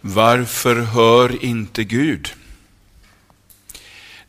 [0.00, 2.34] Varför hör inte Gud?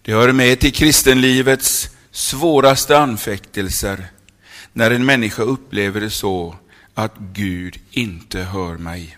[0.01, 4.05] Det hör med till kristenlivets svåraste anfäktelser
[4.73, 6.55] när en människa upplever det så
[6.93, 9.17] att Gud inte hör mig.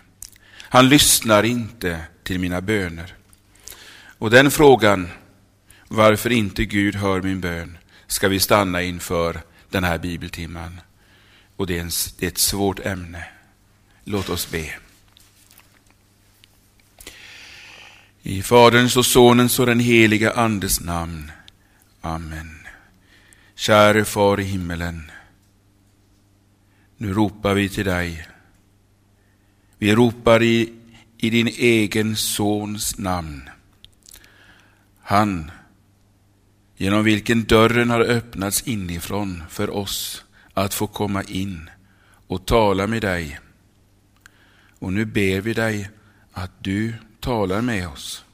[0.60, 3.14] Han lyssnar inte till mina böner.
[4.18, 5.08] Och den frågan,
[5.88, 9.40] varför inte Gud hör min bön, ska vi stanna inför
[9.70, 10.80] den här bibeltimman.
[11.56, 13.24] Och det är, en, det är ett svårt ämne.
[14.04, 14.74] Låt oss be.
[18.26, 21.30] I Faderns och Sonens och den heliga Andes namn.
[22.00, 22.66] Amen.
[23.54, 25.10] Käre Far i himmelen.
[26.96, 28.28] Nu ropar vi till dig.
[29.78, 30.72] Vi ropar i,
[31.18, 33.50] i din egen Sons namn.
[35.00, 35.50] Han,
[36.76, 41.70] genom vilken dörren har öppnats inifrån för oss att få komma in
[42.26, 43.40] och tala med dig.
[44.78, 45.90] Och nu ber vi dig
[46.32, 48.24] att du talar med oss,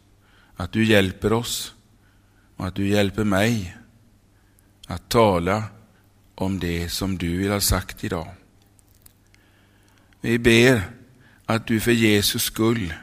[0.56, 1.74] att du hjälper oss
[2.56, 3.76] och att du hjälper mig
[4.86, 5.64] att tala
[6.34, 8.28] om det som du vill ha sagt idag.
[10.20, 10.82] Vi ber
[11.46, 12.94] att du för Jesus skull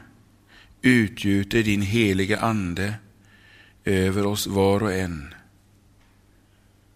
[0.82, 2.94] utgjuter din heliga Ande
[3.84, 5.34] över oss var och en.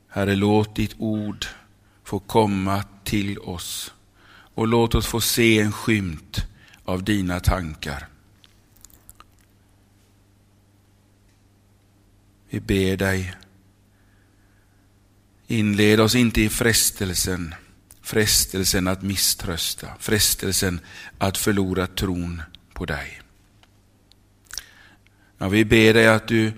[0.09, 1.47] Herre, låt ditt ord
[2.05, 3.95] få komma till oss
[4.55, 6.47] och låt oss få se en skymt
[6.85, 8.12] av dina tankar.
[12.53, 13.35] Vi ber dig,
[15.47, 17.55] inled oss inte i frestelsen,
[18.03, 20.81] frestelsen att misströsta, frestelsen
[21.19, 23.21] att förlora tron på dig.
[25.39, 26.53] Ja, vi ber dig att du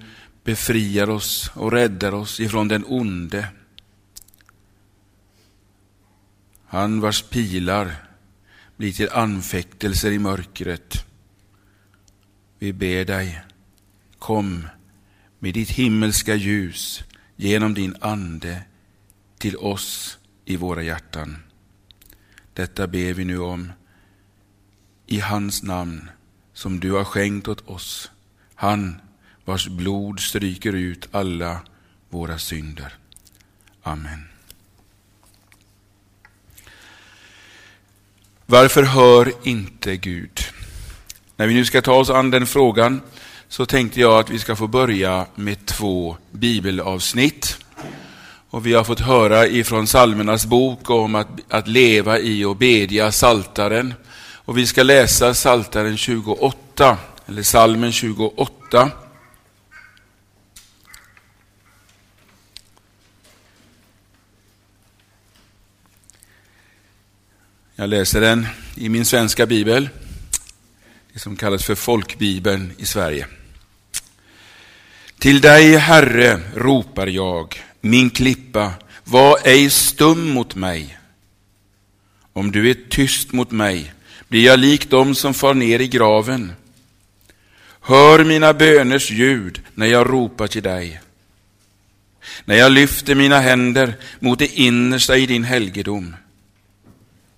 [0.45, 3.49] befriar oss och räddar oss ifrån den onde.
[6.67, 8.09] Han vars pilar
[8.77, 11.07] blir till anfäktelser i mörkret.
[12.59, 13.43] Vi ber dig,
[14.19, 14.67] kom
[15.45, 17.05] med ditt himmelska ljus
[17.37, 18.63] genom din ande
[19.39, 21.37] till oss i våra hjärtan.
[22.53, 23.73] Detta ber vi nu om
[25.07, 26.11] i hans namn
[26.53, 28.11] som du har skänkt åt oss.
[28.55, 29.01] Han
[29.45, 31.61] vars blod stryker ut alla
[32.09, 32.95] våra synder.
[33.83, 34.29] Amen.
[38.47, 40.41] Varför hör inte Gud?
[41.37, 43.01] När vi nu ska ta oss an den frågan
[43.55, 47.59] så tänkte jag att vi ska få börja med två bibelavsnitt.
[48.51, 53.13] Och vi har fått höra ifrån Salmernas bok om att, att leva i och bedja
[53.13, 53.95] saltaren.
[54.17, 58.91] Och vi ska läsa saltaren 28, eller salmen 28.
[67.75, 69.89] Jag läser den i min svenska bibel,
[71.13, 73.27] det som kallas för folkbibeln i Sverige.
[75.19, 78.73] Till dig, Herre, ropar jag, min klippa,
[79.05, 80.99] var ej stum mot mig.
[82.33, 83.93] Om du är tyst mot mig
[84.29, 86.53] blir jag lik dem som far ner i graven.
[87.81, 91.01] Hör mina böners ljud när jag ropar till dig.
[92.45, 96.17] När jag lyfter mina händer mot det innersta i din helgedom.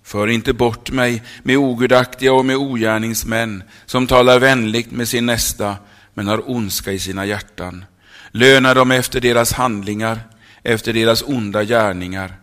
[0.03, 5.75] För inte bort mig med ogudaktiga och med ogärningsmän som talar vänligt med sin nästa
[6.17, 7.85] men har ondska i sina hjärtan.
[8.31, 10.19] Löna dem efter deras handlingar,
[10.63, 12.35] efter deras onda gärningar.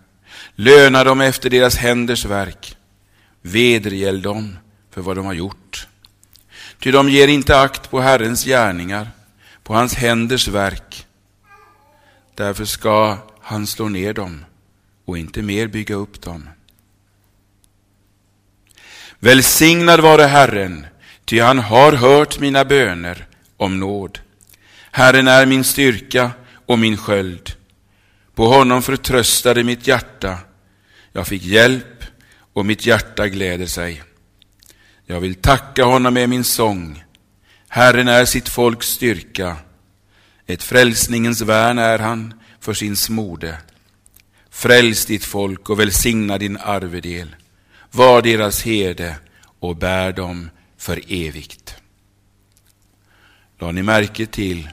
[0.55, 2.77] Löna dem efter deras händers verk.
[3.43, 4.59] Vedergäll dem
[4.91, 5.89] för vad de har gjort.
[6.79, 9.11] Ty de ger inte akt på Herrens gärningar,
[9.63, 11.07] på hans händers verk.
[12.35, 14.45] Därför ska han slå ner dem
[15.05, 16.49] och inte mer bygga upp dem.
[19.19, 20.87] Välsignad vare Herren,
[21.25, 23.29] ty han har hört mina böner
[23.65, 24.19] om nåd.
[24.91, 26.31] Herren är min styrka
[26.67, 27.53] och min sköld.
[28.35, 30.39] På honom förtröstade mitt hjärta.
[31.13, 32.05] Jag fick hjälp
[32.53, 34.03] och mitt hjärta gläder sig.
[35.07, 37.05] Jag vill tacka honom med min sång.
[37.69, 39.57] Herren är sitt folks styrka.
[40.47, 43.59] Ett frälsningens värn är han för sin smorde.
[44.51, 47.37] Fräls ditt folk och välsigna din arvedel.
[47.91, 49.17] Var deras herde
[49.61, 51.64] och bär dem för evigt.
[53.59, 54.69] La ni märke till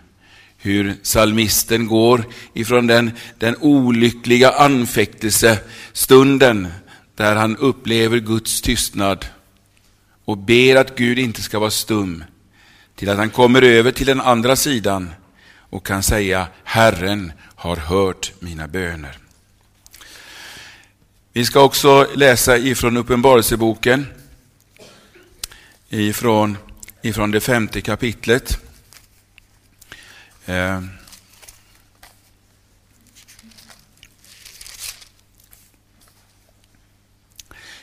[0.57, 6.67] hur salmisten går ifrån den, den olyckliga anfäktelsestunden
[7.15, 9.25] där han upplever Guds tystnad
[10.25, 12.23] och ber att Gud inte ska vara stum
[12.95, 15.09] till att han kommer över till den andra sidan
[15.57, 19.17] och kan säga Herren har hört mina böner.
[21.33, 24.07] Vi ska också läsa ifrån Uppenbarelseboken
[25.89, 26.57] ifrån
[27.01, 28.57] ifrån det femte kapitlet.
[30.51, 30.81] Eh,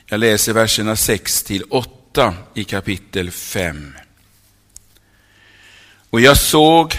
[0.07, 3.95] jag läser verserna 6 till 8 i kapitel 5.
[6.11, 6.95] Och jag såg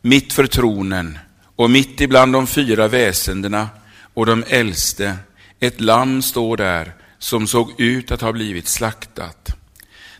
[0.00, 1.18] mitt för tronen
[1.56, 3.68] och mitt ibland de fyra väsendena
[4.14, 5.16] och de äldste
[5.60, 9.56] ett lamm stå där som såg ut att ha blivit slaktat.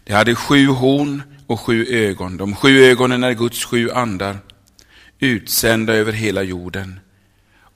[0.05, 2.37] Det hade sju horn och sju ögon.
[2.37, 4.39] De sju ögonen är Guds sju andar,
[5.21, 7.01] utsända över hela jorden.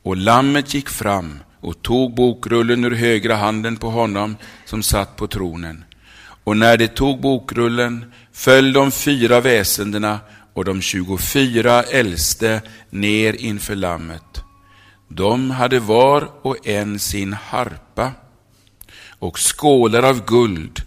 [0.02, 5.26] Och lammet gick fram och tog bokrullen ur högra handen på honom som satt på
[5.26, 5.84] tronen.
[6.44, 10.20] Och när det tog bokrullen föll de fyra väsendena
[10.54, 14.42] och de tjugofyra äldste ner inför lammet.
[15.08, 18.12] De hade var och en sin harpa
[19.18, 20.82] och skålar av guld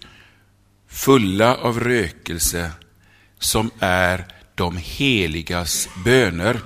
[0.87, 2.71] fulla av rökelse
[3.39, 4.25] som är
[4.55, 6.59] de heligas böner.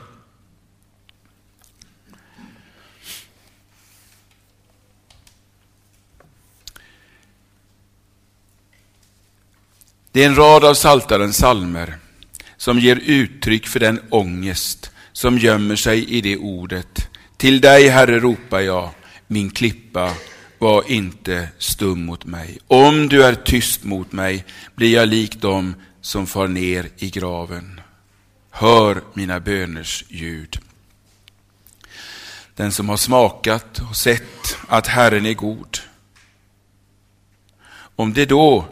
[10.12, 11.98] Det är en rad av Saltarens salmer
[12.58, 17.08] som ger uttryck för den ångest som gömmer sig i det ordet.
[17.38, 18.90] Till dig, Herre, ropar jag,
[19.28, 20.14] min klippa,
[20.58, 22.58] var inte stum mot mig.
[22.68, 24.46] Om du är tyst mot mig
[24.76, 27.79] blir jag lik dem som far ner i graven.
[28.50, 30.60] Hör mina böners ljud.
[32.56, 35.78] Den som har smakat och sett att Herren är god.
[37.72, 38.66] Om det då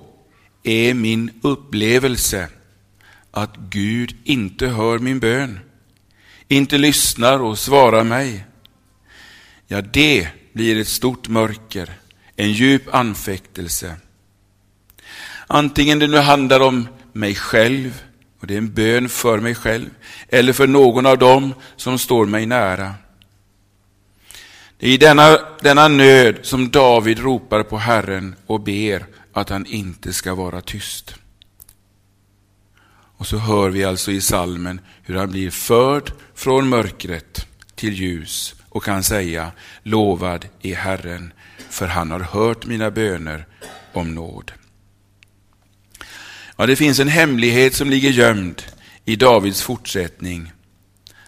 [0.63, 2.49] är min upplevelse
[3.31, 5.59] att Gud inte hör min bön,
[6.47, 8.45] inte lyssnar och svarar mig,
[9.67, 11.93] ja, det blir ett stort mörker,
[12.35, 13.95] en djup anfäktelse.
[15.47, 18.03] Antingen det nu handlar om mig själv,
[18.39, 19.89] och det är en bön för mig själv,
[20.29, 22.93] eller för någon av dem som står mig nära.
[24.79, 29.65] Det är i denna, denna nöd som David ropar på Herren och ber att han
[29.65, 31.15] inte ska vara tyst.
[33.17, 38.55] Och så hör vi alltså i salmen hur han blir förd från mörkret till ljus
[38.69, 39.51] och kan säga
[39.83, 41.33] lovad är Herren,
[41.69, 43.45] för han har hört mina böner
[43.93, 44.51] om nåd.
[46.57, 48.63] Ja, det finns en hemlighet som ligger gömd
[49.05, 50.51] i Davids fortsättning.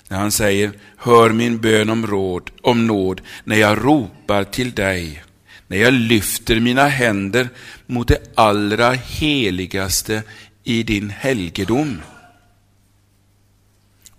[0.07, 5.23] När han säger, hör min bön om råd, om nåd, när jag ropar till dig,
[5.67, 7.49] när jag lyfter mina händer
[7.85, 10.23] mot det allra heligaste
[10.63, 12.01] i din helgedom.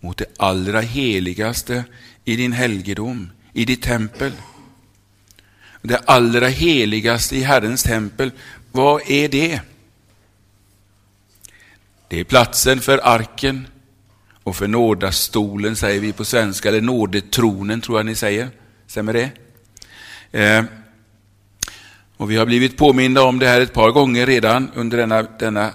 [0.00, 1.84] Mot det allra heligaste
[2.24, 4.32] i din helgedom, i ditt tempel.
[5.82, 8.30] Det allra heligaste i Herrens tempel,
[8.72, 9.60] vad är det?
[12.10, 13.66] Det är platsen för arken
[14.42, 18.48] och för nådastolen säger vi på svenska, eller nådetronen tror jag ni säger.
[18.86, 19.30] Stämmer det?
[20.40, 20.64] Eh,
[22.16, 25.70] och vi har blivit påminda om det här ett par gånger redan under denna, denna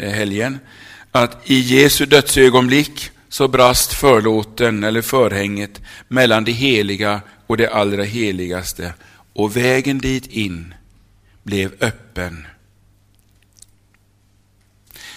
[0.00, 0.58] eh, helgen.
[1.12, 8.02] Att i Jesu dödsögonblick så brast förlåten eller förhänget mellan det heliga och det allra
[8.02, 8.94] heligaste
[9.32, 10.74] och vägen dit in
[11.42, 12.46] blev öppen.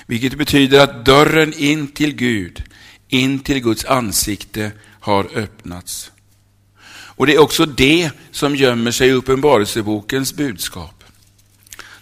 [0.10, 2.64] Vilket betyder att dörren in till Gud,
[3.08, 6.12] in till Guds ansikte har öppnats.
[6.90, 11.04] Och det är också det som gömmer sig i Uppenbarelsebokens budskap.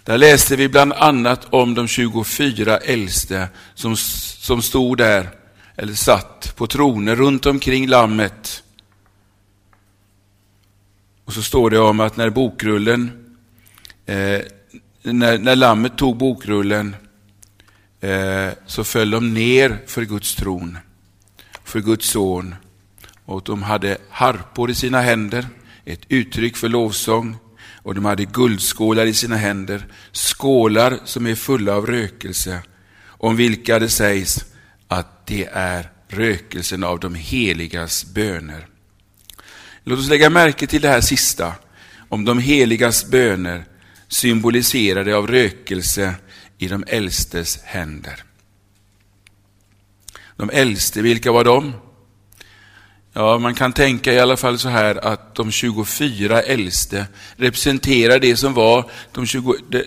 [0.04, 5.30] Där läste vi bland annat om de 24 äldste som, som stod där
[5.76, 8.64] eller satt på troner runt omkring lammet.
[11.26, 13.12] Och så står det om att när bokrullen,
[14.06, 14.42] eh,
[15.02, 16.96] när, när lammet tog bokrullen
[18.02, 20.78] Eh, så föll de ner för Guds tron,
[21.64, 22.56] för Guds son.
[23.26, 25.48] Och de hade harpor i sina händer,
[25.86, 27.38] ett uttryck för lovsång.
[27.84, 32.60] Och de hade guldskålar i sina händer, skålar som är fulla av rökelse,
[33.08, 34.46] om vilka det sägs
[34.88, 38.68] att det är rökelsen av de heligas böner.
[39.84, 41.54] Låt oss lägga märke till det här sista,
[42.10, 43.66] om de heligas böner
[44.08, 46.16] symboliserade av rökelse
[46.58, 48.24] i de äldstes händer.
[50.36, 51.74] De äldste, vilka var de?
[53.14, 58.38] Ja, man kan tänka i alla fall så här att de 24 äldste representerar det
[58.38, 59.84] som var de 20, de,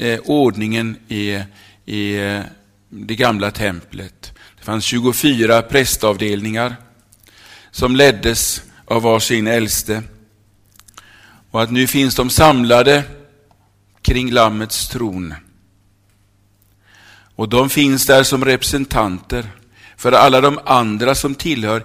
[0.00, 1.40] eh, ordningen i,
[1.84, 2.40] i eh,
[2.88, 4.32] det gamla templet.
[4.58, 6.76] Det fanns 24 prästavdelningar
[7.70, 10.02] som leddes av var sin äldste.
[11.50, 13.02] Och att nu finns de samlade
[14.02, 15.34] kring Lammets tron.
[17.36, 19.50] Och de finns där som representanter
[19.96, 21.84] för alla de andra som tillhör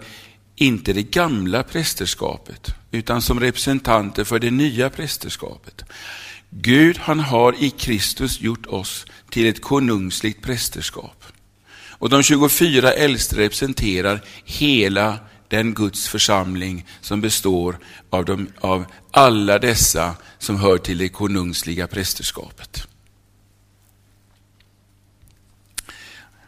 [0.55, 5.83] inte det gamla prästerskapet, utan som representanter för det nya prästerskapet.
[6.49, 11.23] Gud han har i Kristus gjort oss till ett konungsligt prästerskap.
[11.89, 17.79] Och de 24 äldste representerar hela den Guds församling som består
[18.09, 22.88] av, de, av alla dessa som hör till det konungsliga prästerskapet.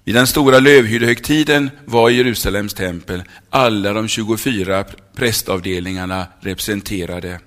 [0.03, 7.39] Vid den stora lövhyddehögtiden var i Jerusalems tempel alla de 24 prästavdelningarna representerade.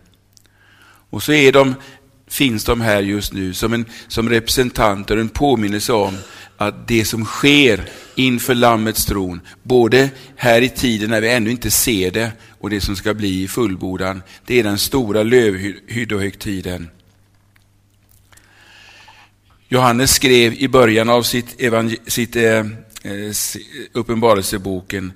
[1.11, 1.75] Och så är de,
[2.29, 6.17] finns de här just nu som, en, som representanter, en påminnelse om
[6.57, 7.85] att det som sker
[8.15, 12.81] inför Lammets tron, både här i tiden när vi ännu inte ser det och det
[12.81, 16.89] som ska bli i fullbordan, det är den stora lövhyddohögtiden.
[19.75, 21.61] Johannes skrev i början av sitt,
[22.07, 22.59] sitt eh,
[23.03, 23.33] eh
[23.93, 25.13] uppenbarelseboken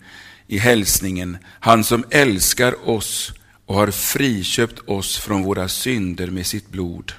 [0.46, 3.32] i hälsningen, han som älskar oss
[3.66, 7.12] och har friköpt oss från våra synder med sitt blod.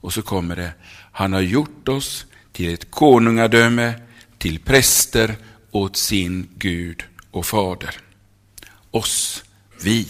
[0.00, 0.72] Och så kommer det,
[1.12, 3.94] han har gjort oss till ett konungadöme,
[4.38, 5.36] till präster
[5.70, 7.94] åt sin Gud och fader.
[8.90, 9.44] Oss,
[9.82, 10.08] vi.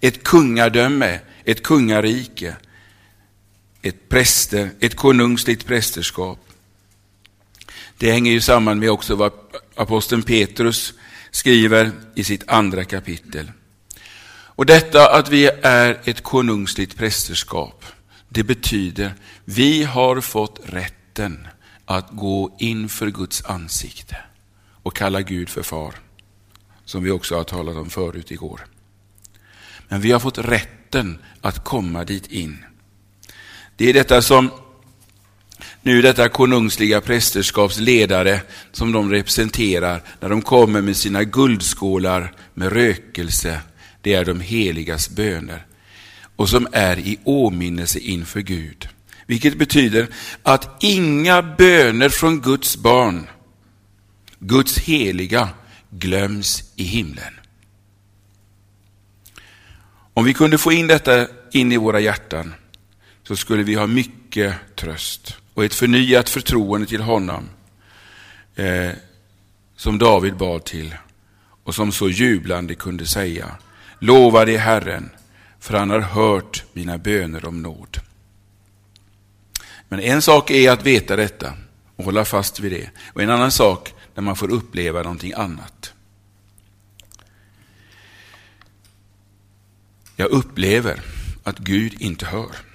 [0.00, 2.56] Ett kungadöme, ett kungarike,
[3.82, 6.38] ett präster, ett konungsligt prästerskap.
[7.98, 9.32] Det hänger ju samman med också vad
[9.74, 10.94] aposteln Petrus
[11.30, 13.52] skriver i sitt andra kapitel.
[14.30, 17.84] Och detta att vi är ett konungsligt prästerskap,
[18.28, 21.48] det betyder vi har fått rätten
[21.84, 24.16] att gå inför Guds ansikte
[24.82, 25.94] och kalla Gud för far,
[26.84, 28.66] som vi också har talat om förut igår.
[29.88, 32.64] Men vi har fått rätten att komma dit in.
[33.78, 34.50] Det är detta som
[35.82, 38.40] nu detta konungsliga prästerskaps ledare
[38.72, 43.60] som de representerar när de kommer med sina guldskålar med rökelse.
[44.00, 45.66] Det är de heligas böner
[46.36, 48.88] och som är i åminnelse inför Gud.
[49.26, 50.08] Vilket betyder
[50.42, 53.26] att inga böner från Guds barn,
[54.38, 55.48] Guds heliga,
[55.90, 57.34] glöms i himlen.
[60.14, 62.54] Om vi kunde få in detta in i våra hjärtan
[63.28, 67.48] så skulle vi ha mycket tröst och ett förnyat förtroende till honom
[68.54, 68.90] eh,
[69.76, 70.94] som David bad till
[71.64, 73.56] och som så jublande kunde säga
[73.98, 75.10] Lova dig Herren,
[75.60, 77.98] för han har hört mina böner om nåd.
[79.88, 81.54] Men en sak är att veta detta
[81.96, 82.90] och hålla fast vid det.
[83.12, 85.92] Och en annan sak när man får uppleva någonting annat.
[90.16, 91.00] Jag upplever
[91.42, 92.67] att Gud inte hör.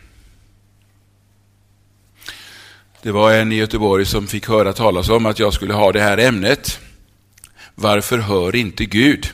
[3.04, 6.02] Det var en i Göteborg som fick höra talas om att jag skulle ha det
[6.02, 6.80] här ämnet.
[7.76, 9.28] Varför hör inte Gud?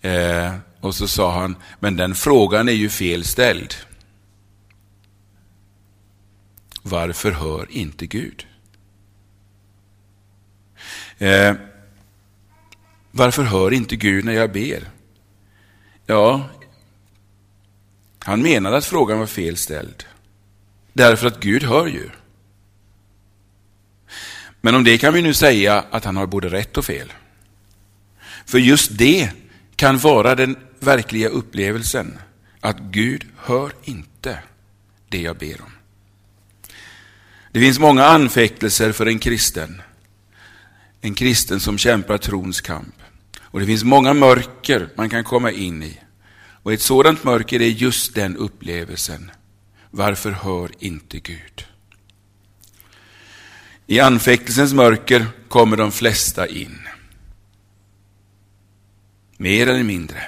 [0.00, 3.74] Eh, och så sa han, men den frågan är ju fel ställd.
[6.82, 8.46] Varför hör inte Gud?
[11.18, 11.54] Eh,
[13.10, 14.90] varför hör inte Gud när jag ber?
[16.06, 16.48] Ja,
[18.18, 20.04] han menade att frågan var fel ställd.
[20.96, 22.10] Därför att Gud hör ju.
[24.60, 27.12] Men om det kan vi nu säga att han har både rätt och fel.
[28.46, 29.30] För just det
[29.76, 32.18] kan vara den verkliga upplevelsen,
[32.60, 34.38] att Gud hör inte
[35.08, 35.72] det jag ber om.
[37.52, 39.82] Det finns många anfäktelser för en kristen.
[41.00, 42.94] En kristen som kämpar trons kamp.
[43.40, 46.00] Och det finns många mörker man kan komma in i.
[46.62, 49.30] Och ett sådant mörker är just den upplevelsen.
[49.96, 51.66] Varför hör inte Gud?
[53.86, 56.78] I anfäktelsens mörker kommer de flesta in.
[59.36, 60.22] Mer eller mindre.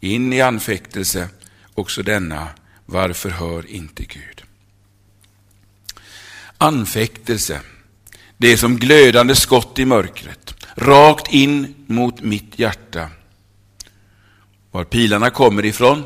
[0.00, 1.28] In i anfäktelse,
[1.74, 2.48] också denna.
[2.86, 4.42] Varför hör inte Gud?
[6.58, 7.60] Anfäktelse,
[8.36, 13.10] det är som glödande skott i mörkret, rakt in mot mitt hjärta.
[14.70, 16.04] Var pilarna kommer ifrån?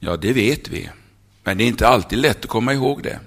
[0.00, 0.90] Ja, det vet vi,
[1.44, 3.20] men det är inte alltid lätt att komma ihåg det.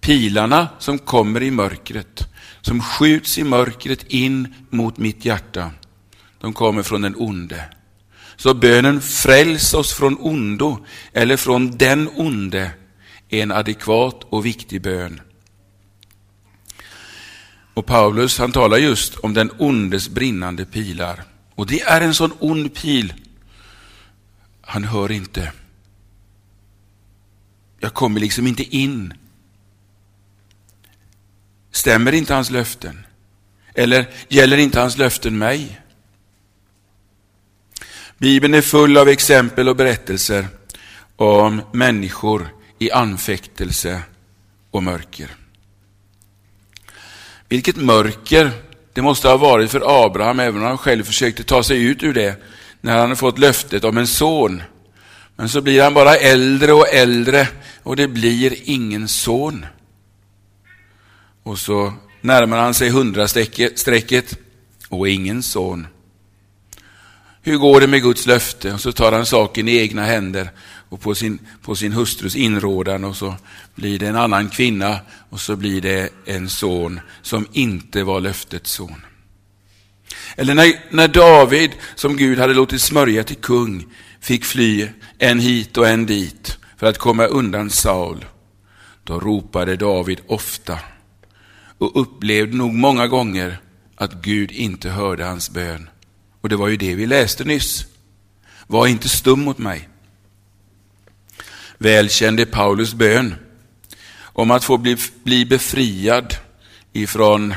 [0.00, 2.28] Pilarna som kommer i mörkret,
[2.60, 5.70] som skjuts i mörkret in mot mitt hjärta,
[6.40, 7.64] de kommer från den onde.
[8.36, 12.70] Så bönen fräls oss från ondo, eller från den onde,
[13.28, 15.20] är en adekvat och viktig bön.
[17.74, 21.22] Och Paulus han talar just om den ondes brinnande pilar.
[21.54, 23.14] Och det är en sån ond pil.
[24.62, 25.52] Han hör inte.
[27.82, 29.14] Jag kommer liksom inte in.
[31.70, 33.06] Stämmer inte hans löften?
[33.74, 35.80] Eller gäller inte hans löften mig?
[38.18, 40.48] Bibeln är full av exempel och berättelser
[41.16, 42.48] om människor
[42.78, 44.02] i anfäktelse
[44.70, 45.30] och mörker.
[47.48, 48.50] Vilket mörker
[48.92, 52.14] det måste ha varit för Abraham, även om han själv försökte ta sig ut ur
[52.14, 52.42] det,
[52.80, 54.62] när han fått löftet om en son.
[55.36, 57.48] Men så blir han bara äldre och äldre
[57.82, 59.66] och det blir ingen son.
[61.42, 64.38] Och så närmar han sig hundrastrecket
[64.88, 65.86] och ingen son.
[67.42, 68.72] Hur går det med Guds löfte?
[68.72, 70.50] Och så tar han saken i egna händer
[70.88, 73.34] och på sin, på sin hustrus inrådan och så
[73.74, 74.98] blir det en annan kvinna
[75.30, 79.04] och så blir det en son som inte var löftets son.
[80.36, 83.86] Eller när, när David, som Gud hade låtit smörja till kung,
[84.20, 88.24] fick fly en hit och en dit för att komma undan Saul.
[89.04, 90.78] Då ropade David ofta
[91.78, 93.60] och upplevde nog många gånger
[93.96, 95.88] att Gud inte hörde hans bön.
[96.40, 97.86] Och det var ju det vi läste nyss.
[98.66, 99.88] Var inte stum mot mig.
[101.78, 103.34] Välkände Paulus bön
[104.22, 106.34] om att få bli, bli befriad
[106.92, 107.54] ifrån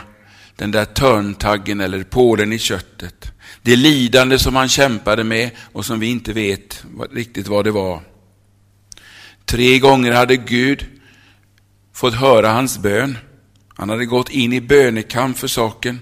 [0.55, 3.31] den där törntaggen eller pålen i köttet.
[3.61, 8.14] Det lidande som han kämpade med och som vi inte vet riktigt vad det var.
[9.45, 10.85] Tre gånger hade Gud
[11.93, 13.17] fått höra hans bön.
[13.75, 16.01] Han hade gått in i bönekamp för saken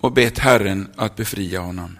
[0.00, 1.98] och bett Herren att befria honom.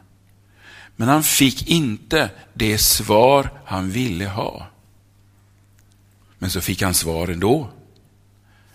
[0.97, 4.67] Men han fick inte det svar han ville ha.
[6.39, 7.71] Men så fick han svar ändå.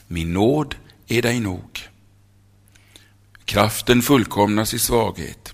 [0.08, 0.76] Min nåd
[1.08, 1.90] är dig nog.
[3.46, 5.54] Kraften fullkomnas i svaghet.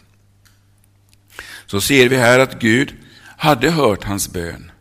[1.65, 2.93] Så ser vi här att Gud
[3.37, 4.71] hade hört hans bön,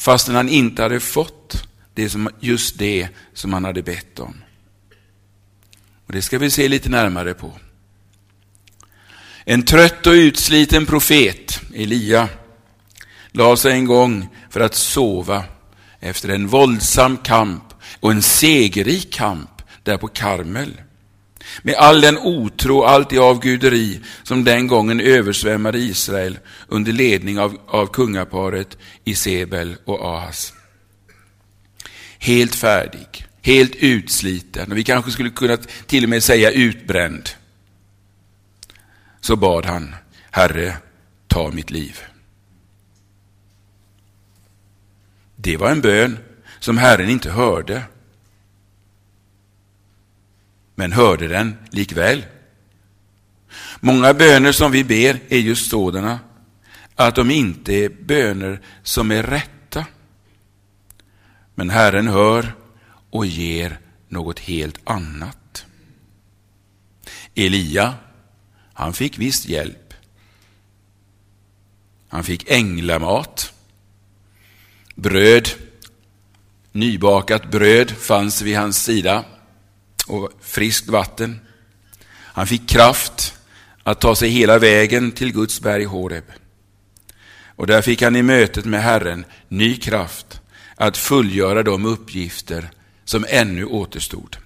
[0.00, 4.34] fastän han inte hade fått det som, just det som han hade bett om.
[6.06, 7.52] Och Det ska vi se lite närmare på.
[9.44, 12.28] En trött och utsliten profet, Elia,
[13.30, 15.44] la sig en gång för att sova
[16.00, 17.64] efter en våldsam kamp
[18.00, 20.80] och en segerrik kamp där på Karmel.
[21.62, 27.60] Med all den otro, allt det avguderi som den gången översvämmade Israel under ledning av,
[27.66, 30.54] av kungaparet Isebel och Ahas.
[32.18, 37.28] Helt färdig, helt utsliten och vi kanske skulle kunna till och med säga utbränd.
[39.20, 39.94] Så bad han,
[40.30, 40.76] Herre,
[41.26, 42.00] ta mitt liv.
[45.36, 46.18] Det var en bön
[46.58, 47.82] som Herren inte hörde.
[50.80, 52.24] Men hörde den likväl.
[53.80, 56.20] Många böner som vi ber är just sådana
[56.94, 59.86] att de inte är böner som är rätta.
[61.54, 62.54] Men Herren hör
[63.10, 65.64] och ger något helt annat.
[67.34, 67.94] Elia,
[68.72, 69.94] han fick visst hjälp.
[72.08, 73.52] Han fick änglamat.
[74.94, 75.48] Bröd,
[76.72, 79.24] nybakat bröd fanns vid hans sida
[80.10, 81.40] och friskt vatten.
[82.08, 83.34] Han fick kraft
[83.82, 86.24] att ta sig hela vägen till Guds berg Horeb.
[87.56, 90.40] Och där fick han i mötet med Herren ny kraft
[90.76, 92.70] att fullgöra de uppgifter
[93.04, 94.36] som ännu återstod.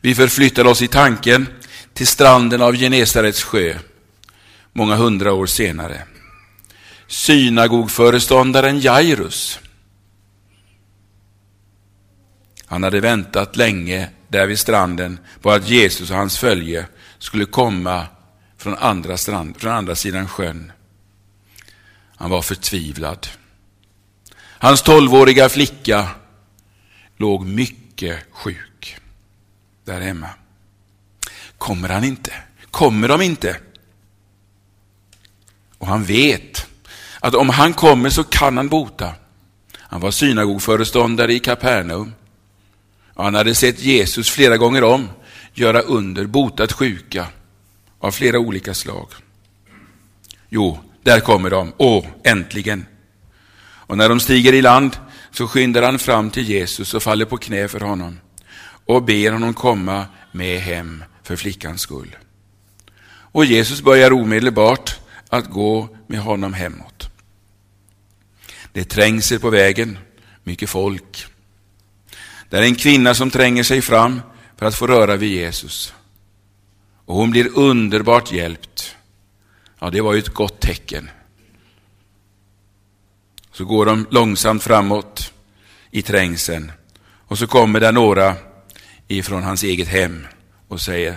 [0.00, 1.46] Vi förflyttar oss i tanken
[1.94, 3.78] till stranden av Genesarets sjö
[4.72, 6.06] många hundra år senare
[7.12, 9.58] synagogföreståndaren Jairus.
[12.72, 16.86] Han hade väntat länge där vid stranden på att Jesus och hans följe
[17.18, 18.06] skulle komma
[18.58, 20.72] från andra, strand, från andra sidan sjön.
[22.16, 23.26] Han var förtvivlad.
[24.34, 26.08] Hans tolvåriga flicka
[27.16, 28.96] låg mycket sjuk
[29.84, 30.28] där hemma.
[31.58, 32.32] Kommer han inte?
[32.70, 33.56] Kommer de inte?
[35.78, 36.66] Och han vet
[37.20, 39.14] att om han kommer så kan han bota.
[39.78, 42.12] Han var synagogföreståndare i Kapernaum.
[43.16, 45.08] Han hade sett Jesus flera gånger om
[45.54, 47.26] göra under, botat sjuka
[47.98, 49.08] av flera olika slag.
[50.48, 51.72] Jo, där kommer de.
[51.76, 52.86] Åh, äntligen!
[53.64, 54.96] Och när de stiger i land
[55.30, 58.20] så skyndar han fram till Jesus och faller på knä för honom
[58.86, 62.16] och ber honom komma med hem för flickans skull.
[63.04, 67.08] Och Jesus börjar omedelbart att gå med honom hemåt.
[68.72, 69.98] Det är trängsel på vägen,
[70.44, 71.31] mycket folk.
[72.52, 74.20] Det är en kvinna som tränger sig fram
[74.56, 75.94] för att få röra vid Jesus.
[77.04, 78.96] Och hon blir underbart hjälpt.
[79.78, 81.10] Ja, det var ju ett gott tecken.
[83.52, 85.32] Så går de långsamt framåt
[85.90, 88.36] i trängseln Och så kommer det några
[89.08, 90.26] ifrån hans eget hem
[90.68, 91.16] och säger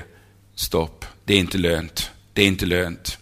[0.53, 3.17] stopp, det är inte lönt, det är inte lönt.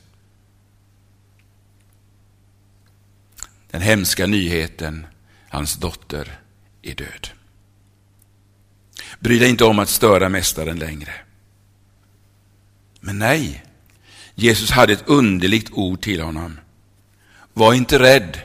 [3.71, 5.05] Den hemska nyheten,
[5.49, 6.39] hans dotter
[6.81, 7.29] är död.
[9.23, 11.13] Bry dig inte om att störa mästaren längre.
[12.99, 13.63] Men nej,
[14.35, 16.59] Jesus hade ett underligt ord till honom.
[17.53, 18.41] Var inte rädd,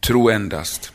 [0.00, 0.92] tro endast.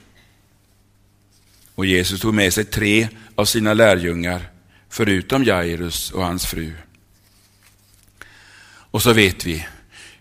[1.76, 4.52] Och Jesus tog med sig tre av sina lärjungar,
[4.90, 6.74] förutom Jairus och hans fru.
[8.68, 9.68] Och så vet vi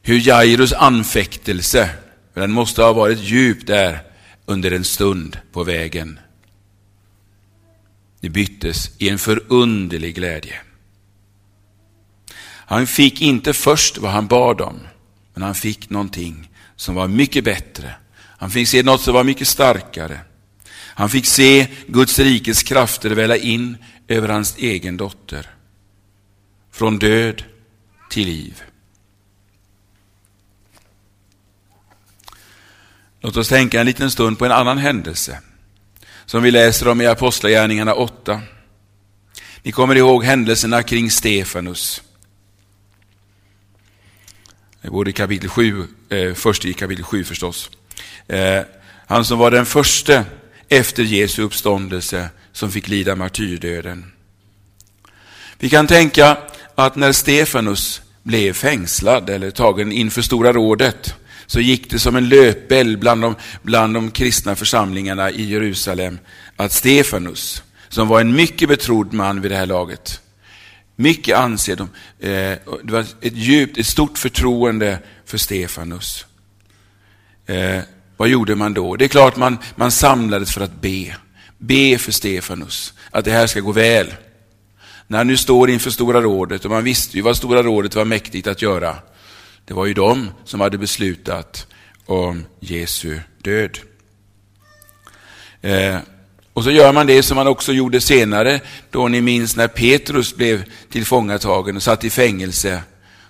[0.03, 1.91] hur Jairus anfäktelse,
[2.35, 4.03] den måste ha varit djup där
[4.47, 6.19] under en stund på vägen.
[8.25, 10.61] Det byttes i en förunderlig glädje.
[12.45, 14.81] Han fick inte först vad han bad om,
[15.35, 17.95] men han fick någonting som var mycket bättre.
[18.17, 20.21] Han fick se något som var mycket starkare.
[20.73, 23.77] Han fick se Guds rikes krafter välla in
[24.09, 25.51] över hans egen dotter.
[26.73, 27.45] Från död
[28.11, 28.63] till liv.
[33.21, 35.41] Låt oss tänka en liten stund på en annan händelse
[36.27, 38.41] som vi läser om i Apostlagärningarna 8.
[39.63, 42.03] Ni kommer ihåg händelserna kring Stefanus.
[44.83, 47.71] Både i kapitel 7, eh, först i kapitel 7 förstås.
[48.29, 48.61] Eh,
[49.07, 50.25] han som var den första
[50.69, 54.13] efter Jesu uppståndelse som fick lida martyrdöden.
[55.59, 56.37] Vi kan tänka
[56.75, 61.15] att när Stefanus blev fängslad eller tagen inför Stora rådet
[61.47, 66.19] så gick det som en löpeld bland de, bland de kristna församlingarna i Jerusalem
[66.57, 70.21] att Stefanus, som var en mycket betrodd man vid det här laget,
[70.97, 71.89] mycket anser de,
[72.29, 76.27] eh, det var ett djupt, ett stort förtroende för Stefanus.
[77.47, 77.81] Eh,
[78.17, 78.97] vad gjorde man då?
[78.97, 81.17] Det är klart man, man samlades för att be.
[81.59, 84.15] Be för Stefanus, att det här ska gå väl.
[85.07, 88.05] När han nu står inför Stora rådet, och man visste ju vad Stora rådet var
[88.05, 88.97] mäktigt att göra.
[89.65, 91.67] Det var ju de som hade beslutat
[92.07, 93.79] om Jesu död.
[95.61, 95.99] Eh,
[96.53, 100.37] och så gör man det som man också gjorde senare, då ni minns när Petrus
[100.37, 102.83] blev tillfångatagen och satt i fängelse.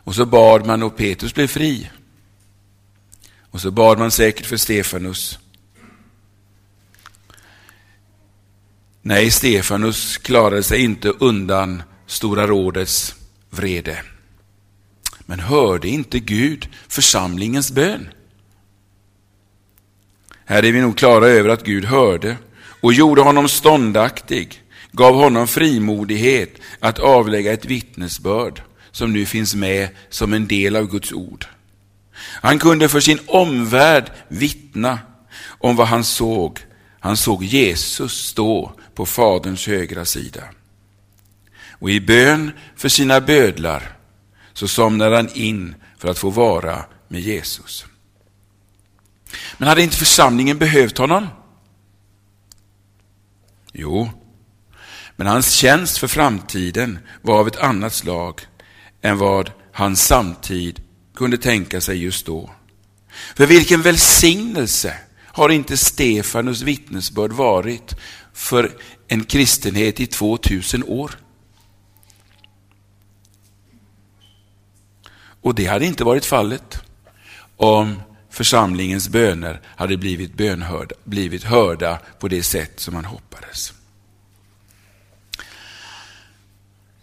[0.05, 1.91] Och så bad man och Petrus blev fri.
[3.51, 5.39] Och så bad man säkert för Stefanus.
[9.03, 13.15] Nej, Stefanus klarade sig inte undan Stora rådets
[13.51, 14.03] vrede.
[15.27, 18.09] Men hörde inte Gud församlingens bön?
[20.45, 22.37] Här är vi nog klara över att Gud hörde
[22.81, 29.89] och gjorde honom ståndaktig, gav honom frimodighet att avlägga ett vittnesbörd som nu finns med
[30.09, 31.47] som en del av Guds ord.
[32.43, 34.99] Han kunde för sin omvärld vittna
[35.47, 36.61] om vad han såg.
[37.01, 40.43] Han såg Jesus stå på Faderns högra sida.
[41.79, 43.94] Och i bön för sina bödlar
[44.55, 47.87] så somnade han in för att få vara med Jesus.
[49.59, 51.27] Men hade inte församlingen behövt honom?
[53.73, 54.11] Jo,
[55.17, 58.41] men hans tjänst för framtiden var av ett annat slag
[59.03, 60.83] än vad hans samtid
[61.15, 62.51] kunde tänka sig just då.
[63.37, 67.95] För vilken välsignelse har inte Stefanus vittnesbörd varit
[68.33, 68.71] för
[69.09, 71.11] en kristenhet i 2000 år?
[75.45, 76.83] Och det hade inte varit fallet
[77.57, 83.73] om församlingens böner hade blivit, bönhörda, blivit hörda på det sätt som man hoppades.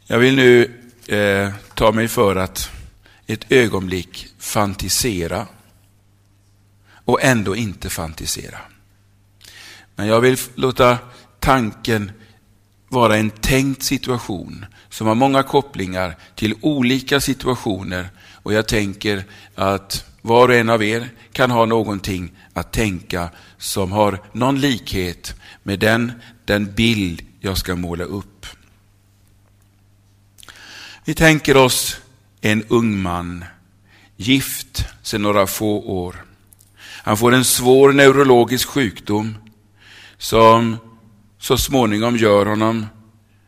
[0.06, 2.72] Jag vill nu eh, ta mig för att
[3.28, 5.48] ett ögonblick fantisera
[7.06, 8.60] och ändå inte fantisera.
[9.96, 10.98] Men jag vill låta
[11.40, 12.12] tanken
[12.90, 18.10] vara en tänkt situation som har många kopplingar till olika situationer
[18.44, 19.24] och jag tänker
[19.56, 25.36] att var och en av er kan ha någonting att tänka som har någon likhet
[25.64, 26.12] med den,
[26.46, 28.46] den bild jag ska måla upp.
[31.06, 31.98] Vi tänker oss
[32.42, 33.46] en ung man,
[34.18, 36.26] gift sedan några få år.
[37.04, 39.38] Han får en svår neurologisk sjukdom
[40.18, 40.78] som
[41.40, 42.86] så småningom gör honom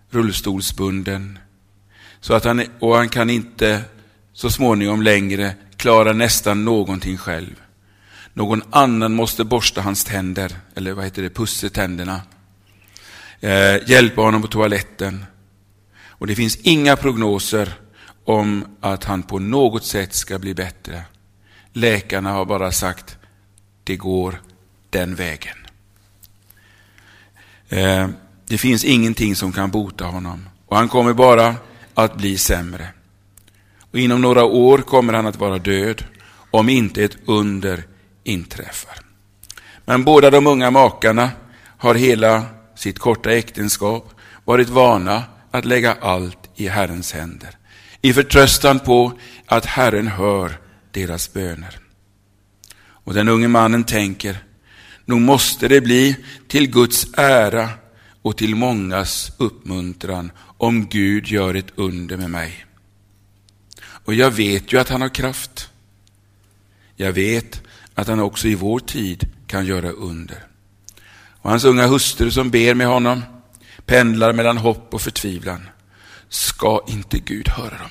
[0.09, 1.39] rullstolsbunden.
[2.21, 3.81] Så att han, och han kan inte
[4.33, 7.55] så småningom längre klara nästan någonting själv.
[8.33, 12.21] Någon annan måste borsta hans tänder, eller vad heter det, pussa tänderna.
[13.39, 15.25] Eh, hjälpa honom på toaletten.
[16.05, 17.73] Och det finns inga prognoser
[18.25, 21.03] om att han på något sätt ska bli bättre.
[21.73, 23.17] Läkarna har bara sagt,
[23.83, 24.41] det går
[24.89, 25.57] den vägen.
[27.69, 28.09] Eh,
[28.47, 31.55] Det finns ingenting som kan bota honom och han kommer bara
[31.93, 32.87] att bli sämre.
[33.93, 36.03] Och inom några år kommer han att vara död
[36.51, 37.83] om inte ett under
[38.23, 38.97] inträffar.
[39.85, 41.31] Men båda de unga makarna
[41.77, 44.09] har hela sitt korta äktenskap
[44.45, 47.57] varit vana att lägga allt i Herrens händer.
[48.01, 49.11] I förtröstan på
[49.45, 50.57] att Herren hör
[50.91, 51.77] deras böner.
[52.79, 54.37] Och den unge mannen tänker,
[55.05, 56.15] nog måste det bli
[56.47, 57.69] till Guds ära
[58.21, 62.65] och till mångas uppmuntran om Gud gör ett under med mig.
[64.05, 65.69] Och jag vet ju att han har kraft.
[66.95, 67.61] Jag vet
[67.93, 70.47] att han också i vår tid kan göra under.
[71.41, 73.23] Och hans unga hustru som ber med honom
[73.85, 75.69] pendlar mellan hopp och förtvivlan.
[76.29, 77.89] Ska inte Gud höra dem?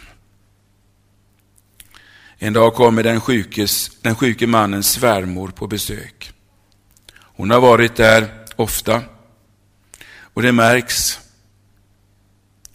[2.38, 6.32] En dag kommer den, sjukes, den sjuke mannens svärmor på besök.
[7.14, 9.02] Hon har varit där ofta
[10.20, 11.18] och det märks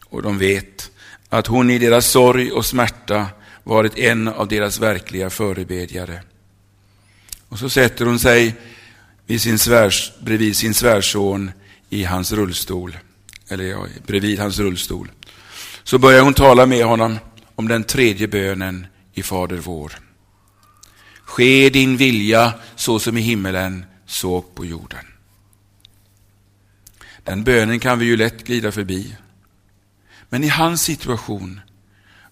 [0.06, 0.92] och de vet
[1.30, 3.28] att hon i deras sorg och smärta
[3.64, 6.22] varit en av deras verkliga förebedjare.
[7.50, 8.56] Och så sätter hon sig
[9.26, 11.52] vid sin svärs, bredvid sin svärson
[11.90, 12.98] i hans rullstol,
[13.48, 15.12] eller ja, bredvid hans rullstol.
[15.84, 17.20] Så börjar hon tala med honom
[17.56, 20.00] om den tredje bönen i Fader vår.
[21.24, 25.06] Ske din vilja så som i himmelen, så på jorden.
[27.24, 29.16] Den bönen kan vi ju lätt glida förbi.
[30.30, 31.62] Men i hans situation,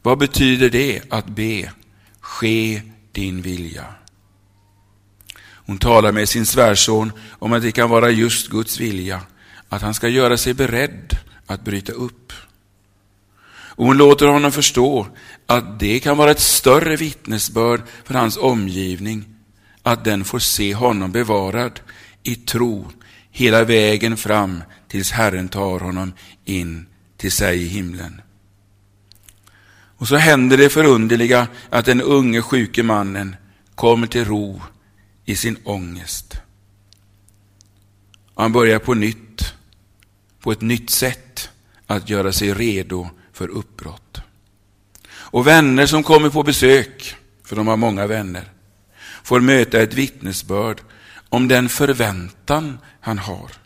[0.02, 1.72] vad betyder det att be?
[2.20, 2.82] Ske
[3.12, 3.86] din vilja.
[5.66, 9.22] Hon talar med sin svärson om att det kan vara just Guds vilja,
[9.70, 12.34] att han ska göra sig beredd att bryta upp.
[13.48, 15.08] Och hon låter honom förstå
[15.46, 19.26] att det kan vara ett större vittnesbörd för hans omgivning,
[19.84, 21.80] att den får se honom bevarad
[22.24, 22.92] i tro
[23.32, 26.14] hela vägen fram tills Herren tar honom
[26.46, 26.86] in
[27.26, 28.22] till sig i himlen.
[29.98, 33.36] Och så händer det förunderliga att den unge sjuke mannen
[33.76, 34.62] kommer till ro
[35.26, 36.38] i sin ångest.
[38.36, 39.54] Han börjar på nytt,
[40.40, 41.50] på ett nytt sätt,
[41.88, 44.22] att göra sig redo för uppbrott.
[45.08, 48.52] Och vänner som kommer på besök, för de har många vänner,
[49.24, 50.82] får möta ett vittnesbörd
[51.30, 53.65] om den förväntan han har.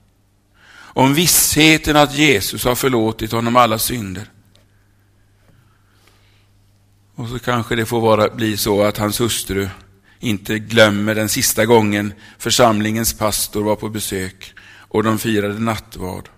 [0.93, 4.25] Om vissheten att Jesus har förlåtit honom alla synder.
[7.15, 9.69] Och så kanske det får vara, bli så att hans hustru
[10.19, 16.29] inte glömmer den sista gången församlingens pastor var på besök och de firade nattvard.